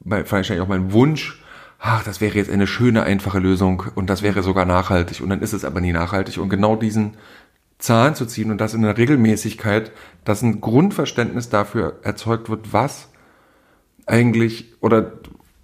[0.00, 1.42] wahrscheinlich auch mein Wunsch,
[1.78, 5.40] ach, das wäre jetzt eine schöne, einfache Lösung und das wäre sogar nachhaltig und dann
[5.40, 6.38] ist es aber nie nachhaltig.
[6.38, 7.16] Und genau diesen
[7.78, 9.92] Zahlen zu ziehen und das in einer Regelmäßigkeit,
[10.24, 13.08] dass ein Grundverständnis dafür erzeugt wird, was
[14.06, 15.12] eigentlich oder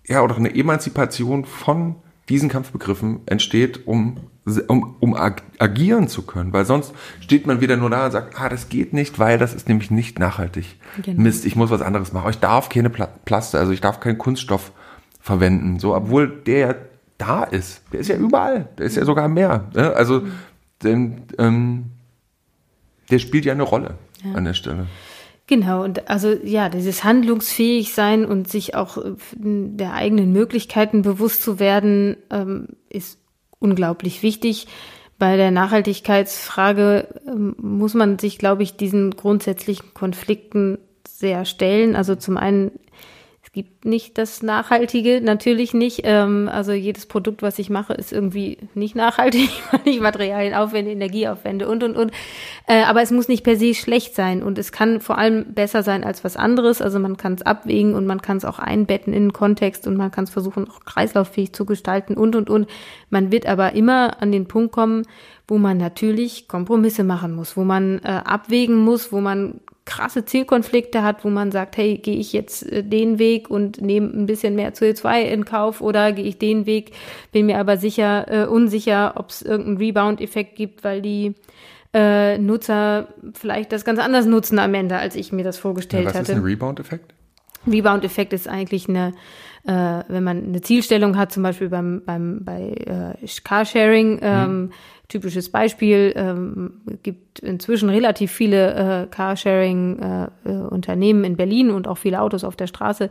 [0.06, 1.96] ja oder eine Emanzipation von
[2.28, 6.52] diesen Kampfbegriffen entsteht, um, um, um agieren zu können.
[6.52, 9.54] Weil sonst steht man wieder nur da und sagt, ah, das geht nicht, weil das
[9.54, 10.78] ist nämlich nicht nachhaltig.
[11.02, 11.20] Genau.
[11.20, 12.30] Mist, ich muss was anderes machen.
[12.30, 14.72] Ich darf keine Plaste, also ich darf keinen Kunststoff
[15.20, 15.78] verwenden.
[15.78, 16.74] So, obwohl der ja
[17.18, 17.82] da ist.
[17.92, 18.68] Der ist ja überall.
[18.78, 19.68] Der ist ja sogar mehr.
[19.74, 19.92] Ne?
[19.94, 20.22] Also,
[20.82, 21.84] denn, ähm,
[23.10, 24.32] der spielt ja eine Rolle ja.
[24.32, 24.86] an der Stelle.
[25.46, 31.42] Genau, und also ja, dieses handlungsfähig sein und sich auch äh, der eigenen Möglichkeiten bewusst
[31.42, 33.18] zu werden, ähm, ist
[33.62, 34.66] unglaublich wichtig.
[35.18, 41.94] Bei der Nachhaltigkeitsfrage ähm, muss man sich, glaube ich, diesen grundsätzlichen Konflikten sehr stellen.
[41.94, 42.72] Also zum einen
[43.52, 46.00] gibt nicht das Nachhaltige, natürlich nicht.
[46.04, 50.90] Ähm, also jedes Produkt, was ich mache, ist irgendwie nicht nachhaltig, weil ich Materialien aufwende,
[50.90, 52.12] Energie aufwende und, und, und.
[52.66, 55.82] Äh, aber es muss nicht per se schlecht sein und es kann vor allem besser
[55.82, 56.80] sein als was anderes.
[56.80, 59.98] Also man kann es abwägen und man kann es auch einbetten in den Kontext und
[59.98, 62.66] man kann es versuchen, auch kreislauffähig zu gestalten und, und, und.
[63.10, 65.02] Man wird aber immer an den Punkt kommen,
[65.46, 71.02] wo man natürlich Kompromisse machen muss, wo man äh, abwägen muss, wo man krasse Zielkonflikte
[71.02, 74.54] hat, wo man sagt, hey, gehe ich jetzt äh, den Weg und nehme ein bisschen
[74.54, 76.92] mehr CO2 in Kauf oder gehe ich den Weg,
[77.32, 81.34] bin mir aber sicher äh, unsicher, ob es irgendeinen Rebound-Effekt gibt, weil die
[81.94, 86.10] äh, Nutzer vielleicht das ganz anders nutzen am Ende, als ich mir das vorgestellt ja,
[86.10, 86.28] was hatte.
[86.28, 87.14] Was ist ein Rebound-Effekt?
[87.66, 89.12] Rebound-Effekt ist eigentlich eine,
[89.64, 94.72] äh, wenn man eine Zielstellung hat, zum Beispiel beim, beim bei äh, Carsharing, ähm, mhm
[95.12, 102.22] typisches Beispiel, ähm, gibt inzwischen relativ viele äh, Carsharing-Unternehmen äh, in Berlin und auch viele
[102.22, 103.10] Autos auf der Straße.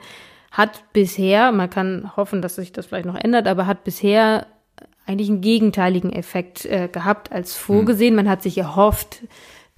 [0.51, 4.47] Hat bisher, man kann hoffen, dass sich das vielleicht noch ändert, aber hat bisher
[5.05, 8.13] eigentlich einen gegenteiligen Effekt äh, gehabt als vorgesehen.
[8.13, 8.17] Mhm.
[8.17, 9.21] Man hat sich erhofft,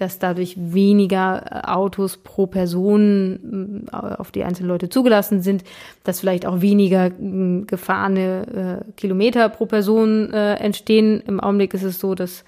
[0.03, 5.63] dass dadurch weniger äh, Autos pro Person äh, auf die einzelnen Leute zugelassen sind,
[6.03, 11.23] dass vielleicht auch weniger gefahrene äh, Kilometer pro Person äh, entstehen.
[11.25, 12.43] Im Augenblick ist es so, dass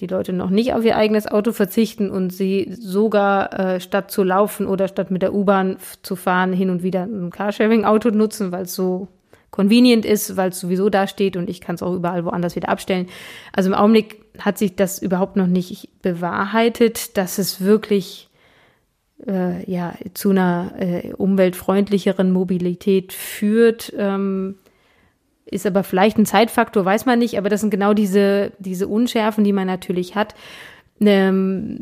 [0.00, 4.22] die Leute noch nicht auf ihr eigenes Auto verzichten und sie sogar äh, statt zu
[4.22, 8.62] laufen oder statt mit der U-Bahn zu fahren hin und wieder ein Carsharing-Auto nutzen, weil
[8.62, 9.08] es so
[9.50, 12.68] convenient ist, weil es sowieso da steht und ich kann es auch überall woanders wieder
[12.68, 13.06] abstellen.
[13.52, 18.28] Also im Augenblick hat sich das überhaupt noch nicht bewahrheitet, dass es wirklich
[19.26, 23.92] äh, ja zu einer äh, umweltfreundlicheren Mobilität führt.
[23.96, 24.56] Ähm,
[25.46, 29.44] ist aber vielleicht ein Zeitfaktor, weiß man nicht, aber das sind genau diese, diese Unschärfen,
[29.44, 30.34] die man natürlich hat,
[31.00, 31.76] ähm,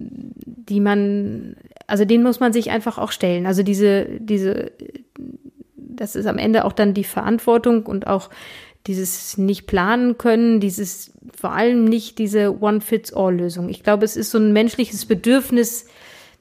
[0.44, 1.56] die man,
[1.86, 3.46] also den muss man sich einfach auch stellen.
[3.46, 4.72] Also diese, diese,
[5.96, 8.30] das ist am Ende auch dann die Verantwortung und auch
[8.86, 13.68] dieses nicht planen können, dieses vor allem nicht diese One-Fits-All-Lösung.
[13.70, 15.86] Ich glaube, es ist so ein menschliches Bedürfnis,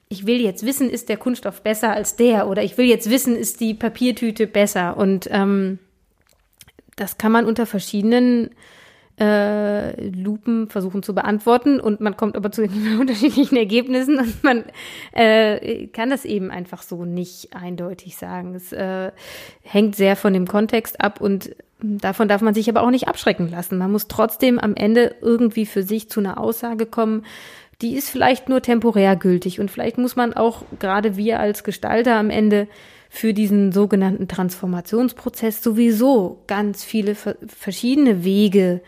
[0.09, 3.35] ich will jetzt wissen, ist der Kunststoff besser als der oder ich will jetzt wissen,
[3.35, 5.79] ist die Papiertüte besser und ähm,
[6.95, 8.51] das kann man unter verschiedenen
[9.19, 12.63] äh, Lupen versuchen zu beantworten und man kommt aber zu
[12.99, 14.63] unterschiedlichen Ergebnissen und man
[15.11, 18.55] äh, kann das eben einfach so nicht eindeutig sagen.
[18.55, 19.11] Es äh,
[19.61, 23.49] hängt sehr von dem Kontext ab und davon darf man sich aber auch nicht abschrecken
[23.51, 23.77] lassen.
[23.77, 27.23] Man muss trotzdem am Ende irgendwie für sich zu einer Aussage kommen,
[27.81, 32.15] die ist vielleicht nur temporär gültig und vielleicht muss man auch gerade wir als Gestalter
[32.15, 32.67] am Ende
[33.09, 38.81] für diesen sogenannten Transformationsprozess sowieso ganz viele verschiedene Wege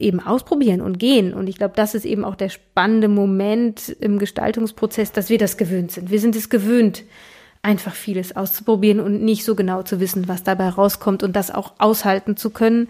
[0.00, 1.34] eben ausprobieren und gehen.
[1.34, 5.56] Und ich glaube, das ist eben auch der spannende Moment im Gestaltungsprozess, dass wir das
[5.56, 6.10] gewöhnt sind.
[6.10, 7.04] Wir sind es gewöhnt,
[7.62, 11.72] einfach vieles auszuprobieren und nicht so genau zu wissen, was dabei rauskommt und das auch
[11.78, 12.88] aushalten zu können.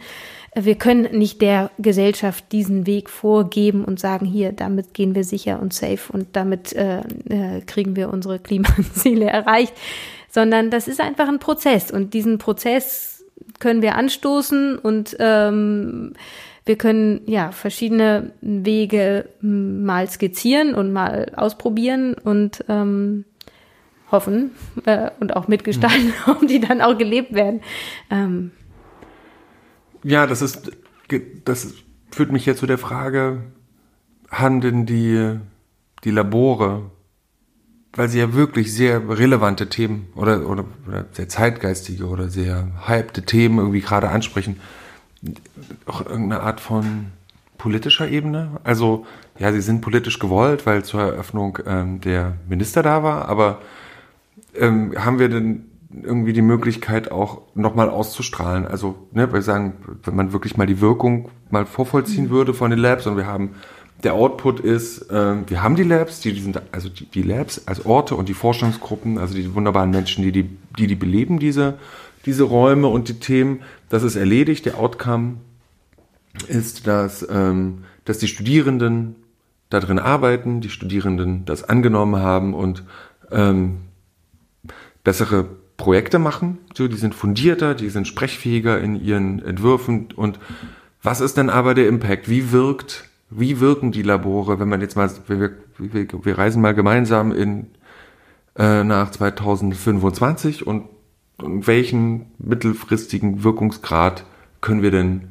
[0.55, 5.61] Wir können nicht der Gesellschaft diesen Weg vorgeben und sagen, hier, damit gehen wir sicher
[5.61, 9.73] und safe und damit äh, äh, kriegen wir unsere Klimaziele erreicht,
[10.29, 13.25] sondern das ist einfach ein Prozess und diesen Prozess
[13.59, 16.15] können wir anstoßen und ähm,
[16.69, 23.25] wir können ja verschiedene Wege mal skizzieren und mal ausprobieren und ähm,
[24.13, 24.51] hoffen
[24.85, 26.13] äh, und auch mitgestalten, mhm.
[26.27, 27.63] ob die dann auch gelebt werden.
[28.11, 28.51] Ähm,
[30.05, 30.71] ja, das ist,
[31.47, 31.75] das
[32.11, 33.45] führt mich jetzt zu der Frage,
[34.31, 35.39] handeln die,
[36.05, 36.91] die Labore,
[37.95, 43.23] weil sie ja wirklich sehr relevante Themen oder, oder, oder sehr zeitgeistige oder sehr hypte
[43.23, 44.61] Themen irgendwie gerade ansprechen,
[45.87, 47.07] auch irgendeine Art von
[47.57, 48.61] politischer Ebene?
[48.65, 49.07] Also,
[49.39, 53.61] ja, sie sind politisch gewollt, weil zur Eröffnung ähm, der Minister da war, aber
[54.55, 55.67] ähm, haben wir denn
[56.03, 58.67] irgendwie die Möglichkeit auch nochmal auszustrahlen.
[58.67, 62.31] Also, ne, wir sagen, wenn man wirklich mal die Wirkung mal vorvollziehen mhm.
[62.31, 63.55] würde von den Labs und wir haben,
[64.05, 67.63] der Output ist, äh, wir haben die Labs, die, die sind, also die, die, Labs
[67.67, 70.49] als Orte und die Forschungsgruppen, also die wunderbaren Menschen, die die,
[70.79, 71.79] die, die beleben, diese,
[72.27, 74.67] diese Räume und die Themen, das ist erledigt.
[74.67, 75.37] Der Outcome
[76.47, 79.17] ist, dass, ähm, dass die Studierenden
[79.71, 82.85] da drin arbeiten, die Studierenden das angenommen haben und
[83.31, 83.79] ähm,
[85.05, 90.39] bessere Projekte machen, so, die sind fundierter, die sind sprechfähiger in ihren Entwürfen und
[91.03, 92.29] was ist denn aber der Impact?
[92.29, 96.75] Wie wirkt, wie wirken die Labore, wenn man jetzt mal, wir, wir, wir reisen mal
[96.75, 97.69] gemeinsam in,
[98.57, 100.89] äh, nach 2025 und, und
[101.39, 104.25] welchen mittelfristigen Wirkungsgrad
[104.61, 105.29] können wir denn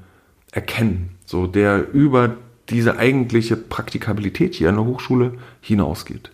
[0.51, 1.12] erkennen?
[1.26, 2.38] So, der über
[2.70, 6.32] diese eigentliche Praktikabilität hier an der Hochschule hinausgeht.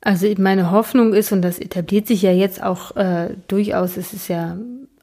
[0.00, 4.28] Also meine Hoffnung ist, und das etabliert sich ja jetzt auch äh, durchaus, es ist
[4.28, 4.56] ja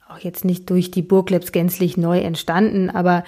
[0.10, 3.24] auch jetzt nicht durch die Burglabs gänzlich neu entstanden, aber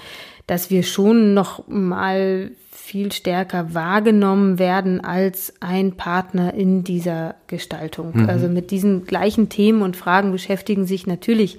[0.47, 2.51] dass wir schon noch mal
[2.91, 8.11] viel stärker wahrgenommen werden als ein Partner in dieser Gestaltung.
[8.13, 8.29] Mhm.
[8.29, 11.57] Also mit diesen gleichen Themen und Fragen beschäftigen sich natürlich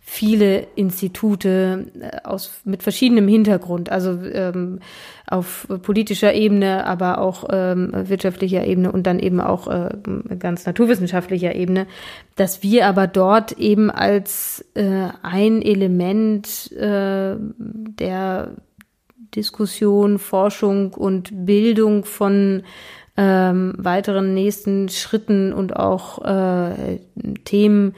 [0.00, 4.80] viele Institute äh, aus mit verschiedenem Hintergrund, also ähm,
[5.26, 9.88] auf politischer Ebene, aber auch ähm, wirtschaftlicher Ebene und dann eben auch äh,
[10.38, 11.86] ganz naturwissenschaftlicher Ebene,
[12.34, 18.50] dass wir aber dort eben als äh, ein Element äh, der
[19.36, 22.62] Diskussion, Forschung und Bildung von
[23.16, 26.98] ähm, weiteren nächsten Schritten und auch äh,
[27.44, 27.94] Themen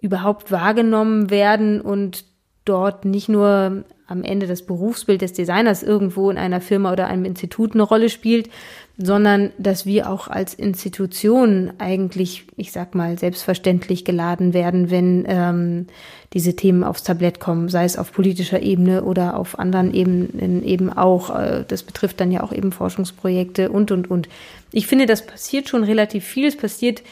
[0.00, 2.24] überhaupt wahrgenommen werden und
[2.64, 7.24] dort nicht nur am Ende das Berufsbild des Designers irgendwo in einer Firma oder einem
[7.24, 8.50] Institut eine Rolle spielt,
[8.98, 15.86] sondern dass wir auch als Institution eigentlich, ich sag mal, selbstverständlich geladen werden, wenn ähm,
[16.32, 20.92] diese Themen aufs Tablett kommen, sei es auf politischer Ebene oder auf anderen Ebenen eben
[20.92, 21.36] auch.
[21.36, 24.28] Äh, das betrifft dann ja auch eben Forschungsprojekte und, und, und.
[24.70, 26.46] Ich finde, das passiert schon relativ viel.
[26.46, 27.02] Es passiert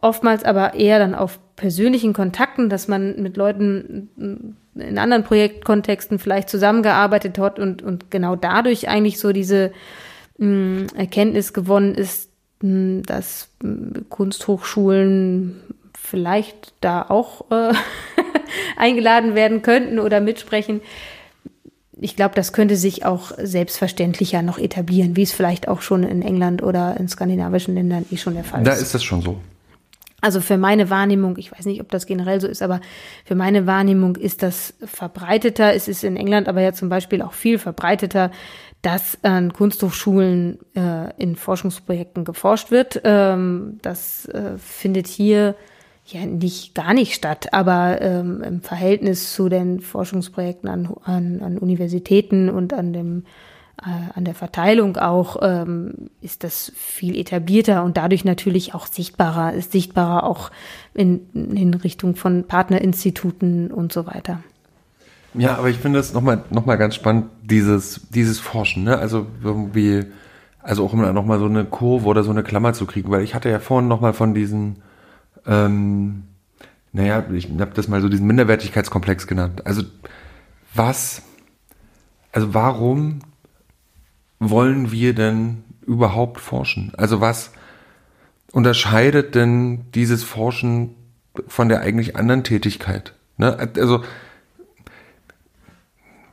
[0.00, 6.48] oftmals aber eher dann auf persönlichen Kontakten, dass man mit Leuten in anderen Projektkontexten vielleicht
[6.48, 9.72] zusammengearbeitet hat und, und genau dadurch eigentlich so diese
[10.38, 12.30] mh, Erkenntnis gewonnen ist,
[12.62, 15.60] mh, dass mh, Kunsthochschulen
[15.98, 17.72] vielleicht da auch äh,
[18.76, 20.80] eingeladen werden könnten oder mitsprechen.
[22.02, 26.22] Ich glaube, das könnte sich auch selbstverständlicher noch etablieren, wie es vielleicht auch schon in
[26.22, 28.66] England oder in skandinavischen Ländern eh schon der Fall ist.
[28.66, 29.38] Da ist das schon so.
[30.20, 32.80] Also für meine Wahrnehmung, ich weiß nicht, ob das generell so ist, aber
[33.24, 35.74] für meine Wahrnehmung ist das verbreiteter.
[35.74, 38.30] Es ist in England aber ja zum Beispiel auch viel verbreiteter,
[38.82, 43.00] dass an Kunsthochschulen äh, in Forschungsprojekten geforscht wird.
[43.04, 45.54] Ähm, das äh, findet hier
[46.06, 51.58] ja nicht gar nicht statt, aber ähm, im Verhältnis zu den Forschungsprojekten an, an, an
[51.58, 53.24] Universitäten und an dem
[53.82, 59.72] an der Verteilung auch ähm, ist das viel etablierter und dadurch natürlich auch sichtbarer, ist
[59.72, 60.50] sichtbarer auch
[60.92, 64.40] in, in Richtung von Partnerinstituten und so weiter.
[65.32, 68.98] Ja, aber ich finde es nochmal noch mal ganz spannend, dieses, dieses Forschen, ne?
[68.98, 70.04] Also irgendwie,
[70.60, 73.34] also auch immer nochmal so eine Kurve oder so eine Klammer zu kriegen, weil ich
[73.34, 74.82] hatte ja vorhin nochmal von diesen,
[75.46, 76.24] ähm,
[76.92, 79.64] naja, ich habe das mal so diesen Minderwertigkeitskomplex genannt.
[79.66, 79.84] Also
[80.74, 81.22] was,
[82.32, 83.20] also warum
[84.40, 86.92] wollen wir denn überhaupt forschen?
[86.96, 87.52] Also was
[88.52, 90.96] unterscheidet denn dieses Forschen
[91.46, 93.14] von der eigentlich anderen Tätigkeit?
[93.36, 93.56] Ne?
[93.76, 94.02] Also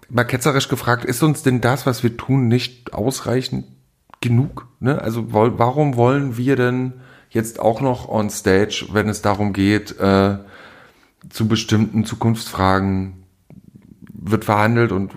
[0.10, 3.66] mal ketzerisch gefragt, ist uns denn das, was wir tun, nicht ausreichend
[4.22, 4.68] genug?
[4.80, 5.00] Ne?
[5.02, 6.94] Also warum wollen wir denn
[7.30, 10.38] jetzt auch noch on stage, wenn es darum geht, äh,
[11.30, 13.24] zu bestimmten Zukunftsfragen
[14.14, 15.12] wird verhandelt und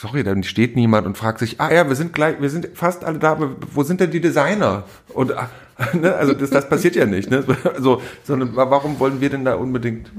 [0.00, 3.04] sorry, dann steht niemand und fragt sich, ah ja, wir sind gleich, wir sind fast
[3.04, 3.38] alle da,
[3.72, 4.84] wo sind denn die Designer?
[5.12, 5.50] Und ah,
[5.92, 7.44] ne, also das, das passiert ja nicht, ne?
[7.64, 10.10] Also, sondern warum wollen wir denn da unbedingt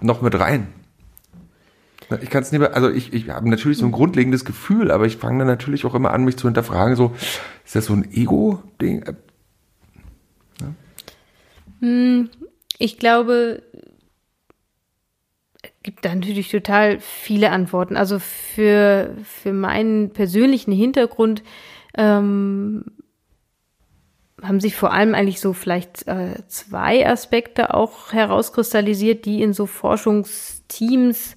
[0.00, 0.68] noch mit rein?
[2.22, 5.04] Ich kann es nicht mehr, also ich, ich habe natürlich so ein grundlegendes Gefühl, aber
[5.04, 7.14] ich fange dann natürlich auch immer an, mich zu hinterfragen, so,
[7.66, 9.04] ist das so ein Ego-Ding?
[10.62, 10.68] Ja?
[11.80, 12.30] Hm,
[12.78, 13.62] ich glaube,
[15.82, 17.96] gibt da natürlich total viele Antworten.
[17.96, 21.42] Also für, für meinen persönlichen Hintergrund
[21.96, 22.84] ähm,
[24.42, 29.66] haben sich vor allem eigentlich so vielleicht äh, zwei Aspekte auch herauskristallisiert, die in so
[29.66, 31.36] Forschungsteams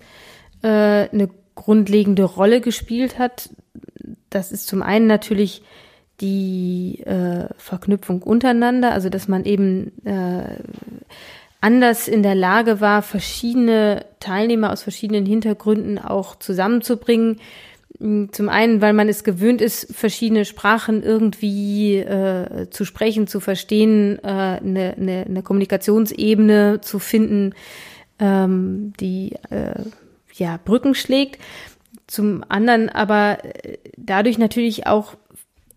[0.62, 3.50] äh, eine grundlegende Rolle gespielt hat.
[4.30, 5.64] Das ist zum einen natürlich
[6.22, 10.58] die äh, Verknüpfung untereinander, also dass man eben äh,
[11.62, 17.40] anders in der Lage war, verschiedene Teilnehmer aus verschiedenen Hintergründen auch zusammenzubringen.
[18.00, 24.18] Zum einen, weil man es gewöhnt ist, verschiedene Sprachen irgendwie äh, zu sprechen, zu verstehen,
[24.24, 27.54] äh, eine, eine, eine Kommunikationsebene zu finden,
[28.18, 29.84] ähm, die äh,
[30.34, 31.40] ja Brücken schlägt.
[32.08, 35.16] Zum anderen aber äh, dadurch natürlich auch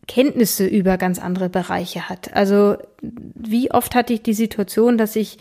[0.07, 2.33] Kenntnisse über ganz andere Bereiche hat.
[2.35, 5.39] Also wie oft hatte ich die Situation, dass ich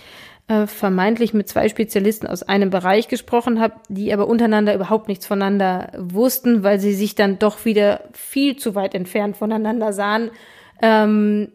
[0.48, 5.26] äh, vermeintlich mit zwei Spezialisten aus einem Bereich gesprochen habe, die aber untereinander überhaupt nichts
[5.26, 10.32] voneinander wussten, weil sie sich dann doch wieder viel zu weit entfernt voneinander sahen.
[10.82, 11.52] Ähm,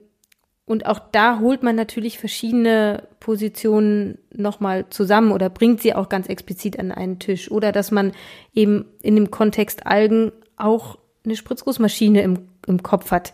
[0.65, 6.27] und auch da holt man natürlich verschiedene Positionen nochmal zusammen oder bringt sie auch ganz
[6.29, 7.51] explizit an einen Tisch.
[7.51, 8.13] Oder dass man
[8.55, 13.33] eben in dem Kontext Algen auch eine Spritzgussmaschine im, im Kopf hat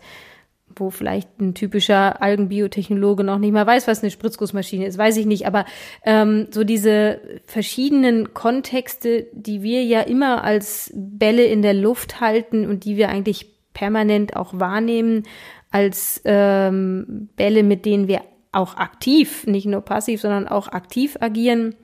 [0.75, 5.25] wo vielleicht ein typischer Algenbiotechnologe noch nicht mal weiß, was eine Spritzgussmaschine ist, weiß ich
[5.25, 5.47] nicht.
[5.47, 5.65] Aber
[6.05, 12.67] ähm, so diese verschiedenen Kontexte, die wir ja immer als Bälle in der Luft halten
[12.67, 15.23] und die wir eigentlich permanent auch wahrnehmen,
[15.71, 18.21] als ähm, Bälle, mit denen wir
[18.51, 21.75] auch aktiv, nicht nur passiv, sondern auch aktiv agieren,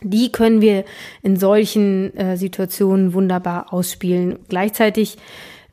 [0.00, 0.84] die können wir
[1.22, 4.38] in solchen äh, Situationen wunderbar ausspielen.
[4.48, 5.16] Gleichzeitig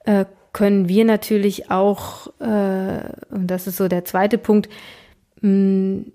[0.05, 4.70] äh, können wir natürlich auch, äh, und das ist so der zweite Punkt,
[5.41, 6.12] mh, hm,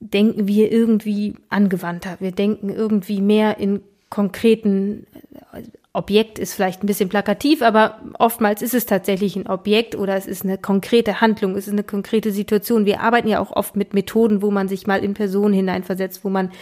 [0.00, 2.16] denken wir irgendwie angewandter.
[2.20, 5.06] Wir denken irgendwie mehr in konkreten
[5.52, 5.62] äh,
[5.92, 10.26] Objekt ist vielleicht ein bisschen plakativ, aber oftmals ist es tatsächlich ein Objekt oder es
[10.26, 12.86] ist eine konkrete Handlung, es ist eine konkrete Situation.
[12.86, 16.28] Wir arbeiten ja auch oft mit Methoden, wo man sich mal in Personen hineinversetzt, wo
[16.28, 16.52] man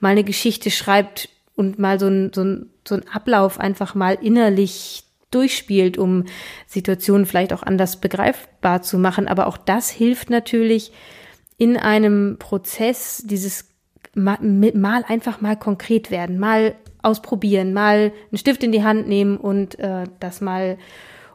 [0.00, 4.16] mal eine Geschichte schreibt und mal so ein, so ein, so ein Ablauf einfach mal
[4.22, 6.24] innerlich durchspielt, um
[6.66, 9.28] Situationen vielleicht auch anders begreifbar zu machen.
[9.28, 10.92] Aber auch das hilft natürlich
[11.58, 13.68] in einem Prozess dieses
[14.14, 19.78] mal, einfach mal konkret werden, mal ausprobieren, mal einen Stift in die Hand nehmen und
[19.78, 20.78] äh, das mal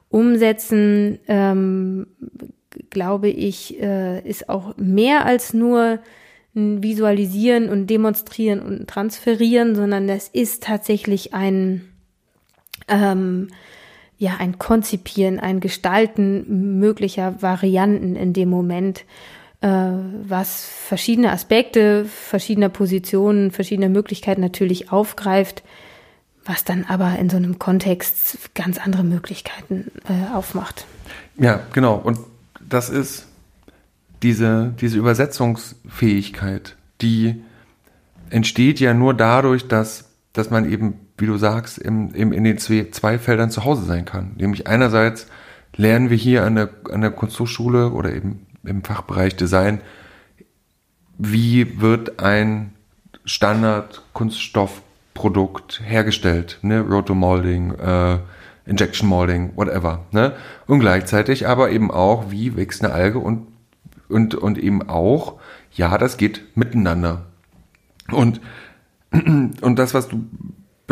[0.09, 2.07] umsetzen, ähm,
[2.89, 5.99] glaube ich, äh, ist auch mehr als nur
[6.55, 11.81] ein Visualisieren und Demonstrieren und Transferieren, sondern das ist tatsächlich ein
[12.87, 13.47] ähm,
[14.17, 19.05] ja ein Konzipieren, ein Gestalten möglicher Varianten in dem Moment,
[19.61, 25.63] äh, was verschiedene Aspekte, verschiedener Positionen, verschiedener Möglichkeiten natürlich aufgreift,
[26.45, 30.85] was dann aber in so einem Kontext ganz andere Möglichkeiten äh, aufmacht.
[31.37, 31.95] Ja, genau.
[31.95, 32.19] Und
[32.59, 33.27] das ist
[34.21, 37.41] diese, diese Übersetzungsfähigkeit, die
[38.29, 42.57] entsteht ja nur dadurch, dass, dass man eben, wie du sagst, im, im, in den
[42.57, 44.33] zwei, zwei Feldern zu Hause sein kann.
[44.35, 45.27] Nämlich einerseits
[45.73, 49.79] lernen wir hier an der, an der Kunsthochschule oder eben im Fachbereich Design,
[51.17, 52.73] wie wird ein
[53.23, 56.81] Standard-Kunststoffprodukt hergestellt, ne?
[56.81, 58.17] Rotomolding, äh,
[58.65, 60.33] Injection Molding, whatever, ne?
[60.67, 63.47] Und gleichzeitig aber eben auch, wie wächst eine Alge und,
[64.09, 65.39] und, und eben auch,
[65.71, 67.27] ja, das geht miteinander.
[68.11, 68.41] Und,
[69.13, 70.25] und das, was du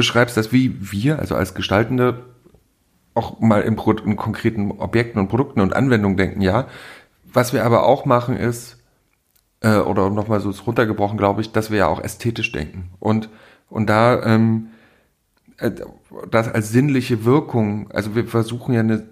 [0.02, 2.26] beschreibst, dass wie wir, also als Gestaltende,
[3.14, 6.68] auch mal in, in konkreten Objekten und Produkten und Anwendungen denken, ja.
[7.32, 8.80] Was wir aber auch machen ist,
[9.60, 12.90] äh, oder nochmal so runtergebrochen, glaube ich, dass wir ja auch ästhetisch denken.
[13.00, 13.30] Und,
[13.70, 14.70] und da ähm,
[15.58, 15.70] äh,
[16.32, 19.08] das als sinnliche Wirkung, also wir versuchen ja eine,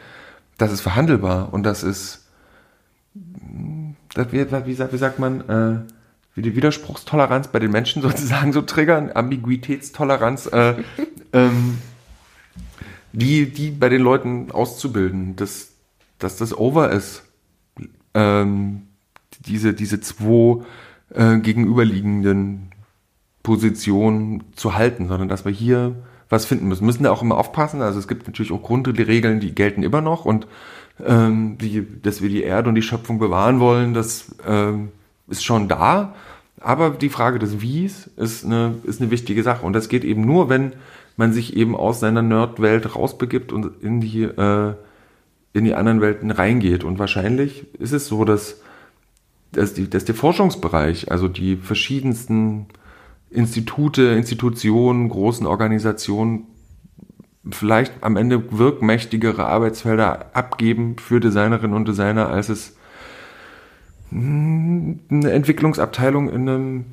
[0.57, 2.27] das ist verhandelbar und das ist,
[4.13, 5.79] das wird, wie, sagt, wie sagt man, äh,
[6.35, 10.75] wie die Widerspruchstoleranz bei den Menschen sozusagen so triggern, Ambiguitätstoleranz, äh,
[11.33, 11.77] ähm,
[13.11, 15.71] die, die bei den Leuten auszubilden, dass,
[16.19, 17.23] dass das over ist,
[18.13, 18.83] ähm,
[19.45, 20.63] diese, diese zwei
[21.13, 22.71] äh, gegenüberliegenden
[23.43, 25.95] Positionen zu halten, sondern dass wir hier
[26.29, 26.85] was finden müssen.
[26.85, 27.81] Müssen da auch immer aufpassen.
[27.81, 30.47] Also es gibt natürlich auch Grundregeln, die gelten immer noch und
[31.05, 34.89] ähm, die, dass wir die Erde und die Schöpfung bewahren wollen, das ähm,
[35.27, 36.13] ist schon da.
[36.61, 39.65] Aber die Frage des Wies ist eine, ist eine wichtige Sache.
[39.65, 40.73] Und das geht eben nur, wenn
[41.15, 44.73] man sich eben aus seiner Nerdwelt rausbegibt und in die, äh,
[45.53, 46.83] in die anderen Welten reingeht.
[46.83, 48.61] Und wahrscheinlich ist es so, dass,
[49.51, 52.67] dass, die, dass der Forschungsbereich, also die verschiedensten
[53.29, 56.47] Institute, Institutionen, großen Organisationen
[57.51, 62.75] vielleicht am Ende wirkmächtigere Arbeitsfelder abgeben für Designerinnen und Designer, als es
[64.09, 66.85] hm, eine Entwicklungsabteilung in einem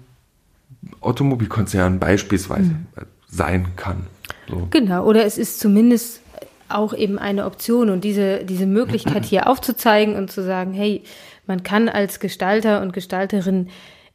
[1.00, 2.86] Automobilkonzern beispielsweise mhm.
[3.28, 4.06] sein kann.
[4.48, 4.68] So.
[4.70, 6.20] Genau, oder es ist zumindest
[6.68, 11.02] auch eben eine Option und diese, diese Möglichkeit hier aufzuzeigen und zu sagen, hey,
[11.46, 13.68] man kann als Gestalter und Gestalterin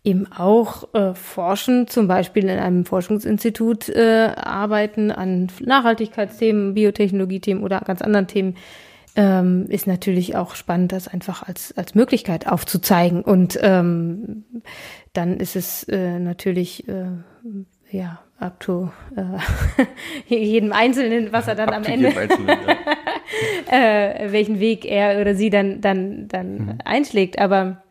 [0.04, 7.82] eben auch äh, forschen, zum Beispiel in einem Forschungsinstitut äh, arbeiten an Nachhaltigkeitsthemen, Biotechnologiethemen oder
[7.82, 8.56] ganz anderen Themen,
[9.16, 13.22] ähm, ist natürlich auch spannend, das einfach als, als Möglichkeit aufzuzeigen.
[13.22, 14.46] Und ähm,
[15.14, 17.06] dann ist es äh, natürlich, äh,
[17.92, 22.22] ja, up to äh, jedem Einzelnen, was er dann up am Ende, ja.
[23.72, 26.78] äh, welchen Weg er oder sie dann, dann, dann mhm.
[26.84, 27.40] einschlägt.
[27.40, 27.84] Aber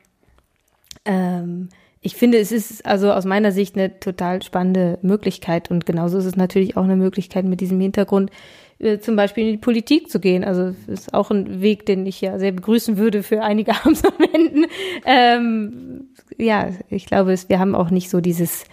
[1.05, 1.69] ähm,
[2.03, 6.25] ich finde, es ist also aus meiner Sicht eine total spannende Möglichkeit und genauso ist
[6.25, 8.31] es natürlich auch eine Möglichkeit mit diesem Hintergrund
[8.79, 10.43] äh, zum Beispiel in die Politik zu gehen.
[10.43, 14.65] Also ist auch ein Weg, den ich ja sehr begrüßen würde für einige Absolventen.
[15.05, 18.65] Ähm, ja, ich glaube, es, wir haben auch nicht so dieses,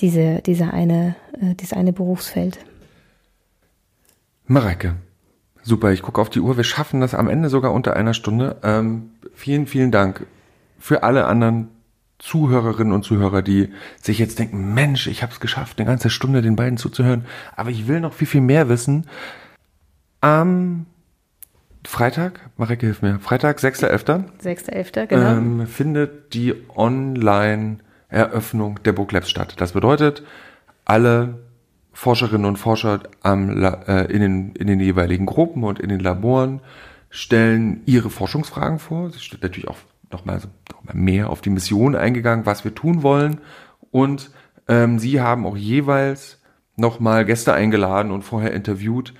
[0.00, 2.58] diese, diese eine, äh, dieses eine Berufsfeld.
[4.46, 4.96] Mareike,
[5.62, 6.56] super, ich gucke auf die Uhr.
[6.56, 8.56] Wir schaffen das am Ende sogar unter einer Stunde.
[8.62, 10.26] Ähm, vielen, vielen Dank
[10.78, 11.68] für alle anderen
[12.18, 13.70] Zuhörerinnen und Zuhörer, die
[14.00, 17.24] sich jetzt denken, Mensch, ich habe es geschafft, eine ganze Stunde den beiden zuzuhören,
[17.56, 19.06] aber ich will noch viel, viel mehr wissen.
[20.20, 20.86] Am
[21.84, 24.24] Freitag, Mareke, hilf mir, Freitag, 6.11.
[24.40, 25.30] 6.11., genau.
[25.32, 26.54] Ähm, findet die
[28.12, 29.54] Online-Eröffnung der Labs statt.
[29.58, 30.22] Das bedeutet,
[30.84, 31.38] alle
[31.92, 36.60] Forscherinnen und Forscher am, äh, in, den, in den jeweiligen Gruppen und in den Laboren
[37.10, 39.08] stellen ihre Forschungsfragen vor.
[39.08, 39.76] Es steht natürlich auch
[40.10, 40.40] nochmal
[40.70, 43.40] noch mal mehr auf die Mission eingegangen, was wir tun wollen.
[43.90, 44.30] Und
[44.68, 46.40] ähm, sie haben auch jeweils
[46.76, 49.12] nochmal Gäste eingeladen und vorher interviewt,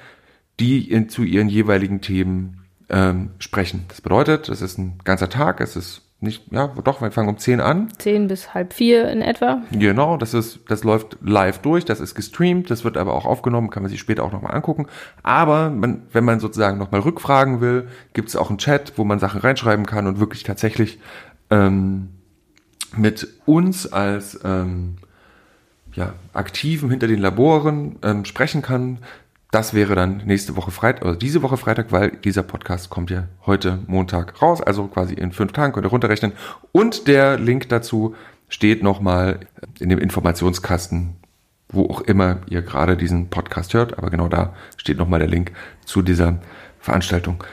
[0.58, 3.84] die in, zu ihren jeweiligen Themen ähm, sprechen.
[3.88, 7.38] Das bedeutet, es ist ein ganzer Tag, es ist nicht, ja, doch, wir fangen um
[7.38, 7.88] 10 an.
[7.98, 9.62] 10 bis halb vier in etwa.
[9.72, 13.70] Genau, das ist, das läuft live durch, das ist gestreamt, das wird aber auch aufgenommen,
[13.70, 14.86] kann man sich später auch nochmal angucken.
[15.22, 19.18] Aber man, wenn man sozusagen nochmal rückfragen will, gibt es auch einen Chat, wo man
[19.18, 21.00] Sachen reinschreiben kann und wirklich tatsächlich
[21.50, 22.08] ähm,
[22.96, 24.96] mit uns als ähm,
[25.94, 28.98] ja, Aktiven hinter den Laboren ähm, sprechen kann.
[29.52, 33.28] Das wäre dann nächste Woche Freitag, oder diese Woche Freitag, weil dieser Podcast kommt ja
[33.44, 36.32] heute Montag raus, also quasi in fünf Tagen könnt ihr runterrechnen.
[36.72, 38.14] Und der Link dazu
[38.48, 39.40] steht nochmal
[39.78, 41.16] in dem Informationskasten,
[41.68, 45.52] wo auch immer ihr gerade diesen Podcast hört, aber genau da steht nochmal der Link
[45.84, 46.38] zu dieser
[46.80, 47.44] Veranstaltung.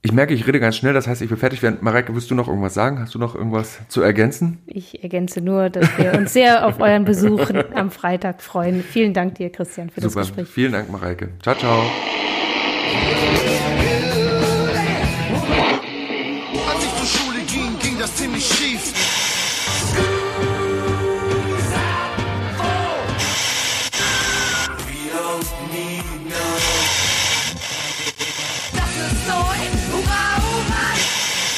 [0.00, 1.60] Ich merke, ich rede ganz schnell, das heißt, ich bin fertig.
[1.80, 3.00] Mareike, willst du noch irgendwas sagen?
[3.00, 4.58] Hast du noch irgendwas zu ergänzen?
[4.66, 8.82] Ich ergänze nur, dass wir uns sehr auf euren Besuch am Freitag freuen.
[8.82, 10.20] Vielen Dank dir, Christian, für Super.
[10.20, 10.48] das Gespräch.
[10.48, 11.30] Vielen Dank, Mareike.
[11.42, 11.82] Ciao, ciao.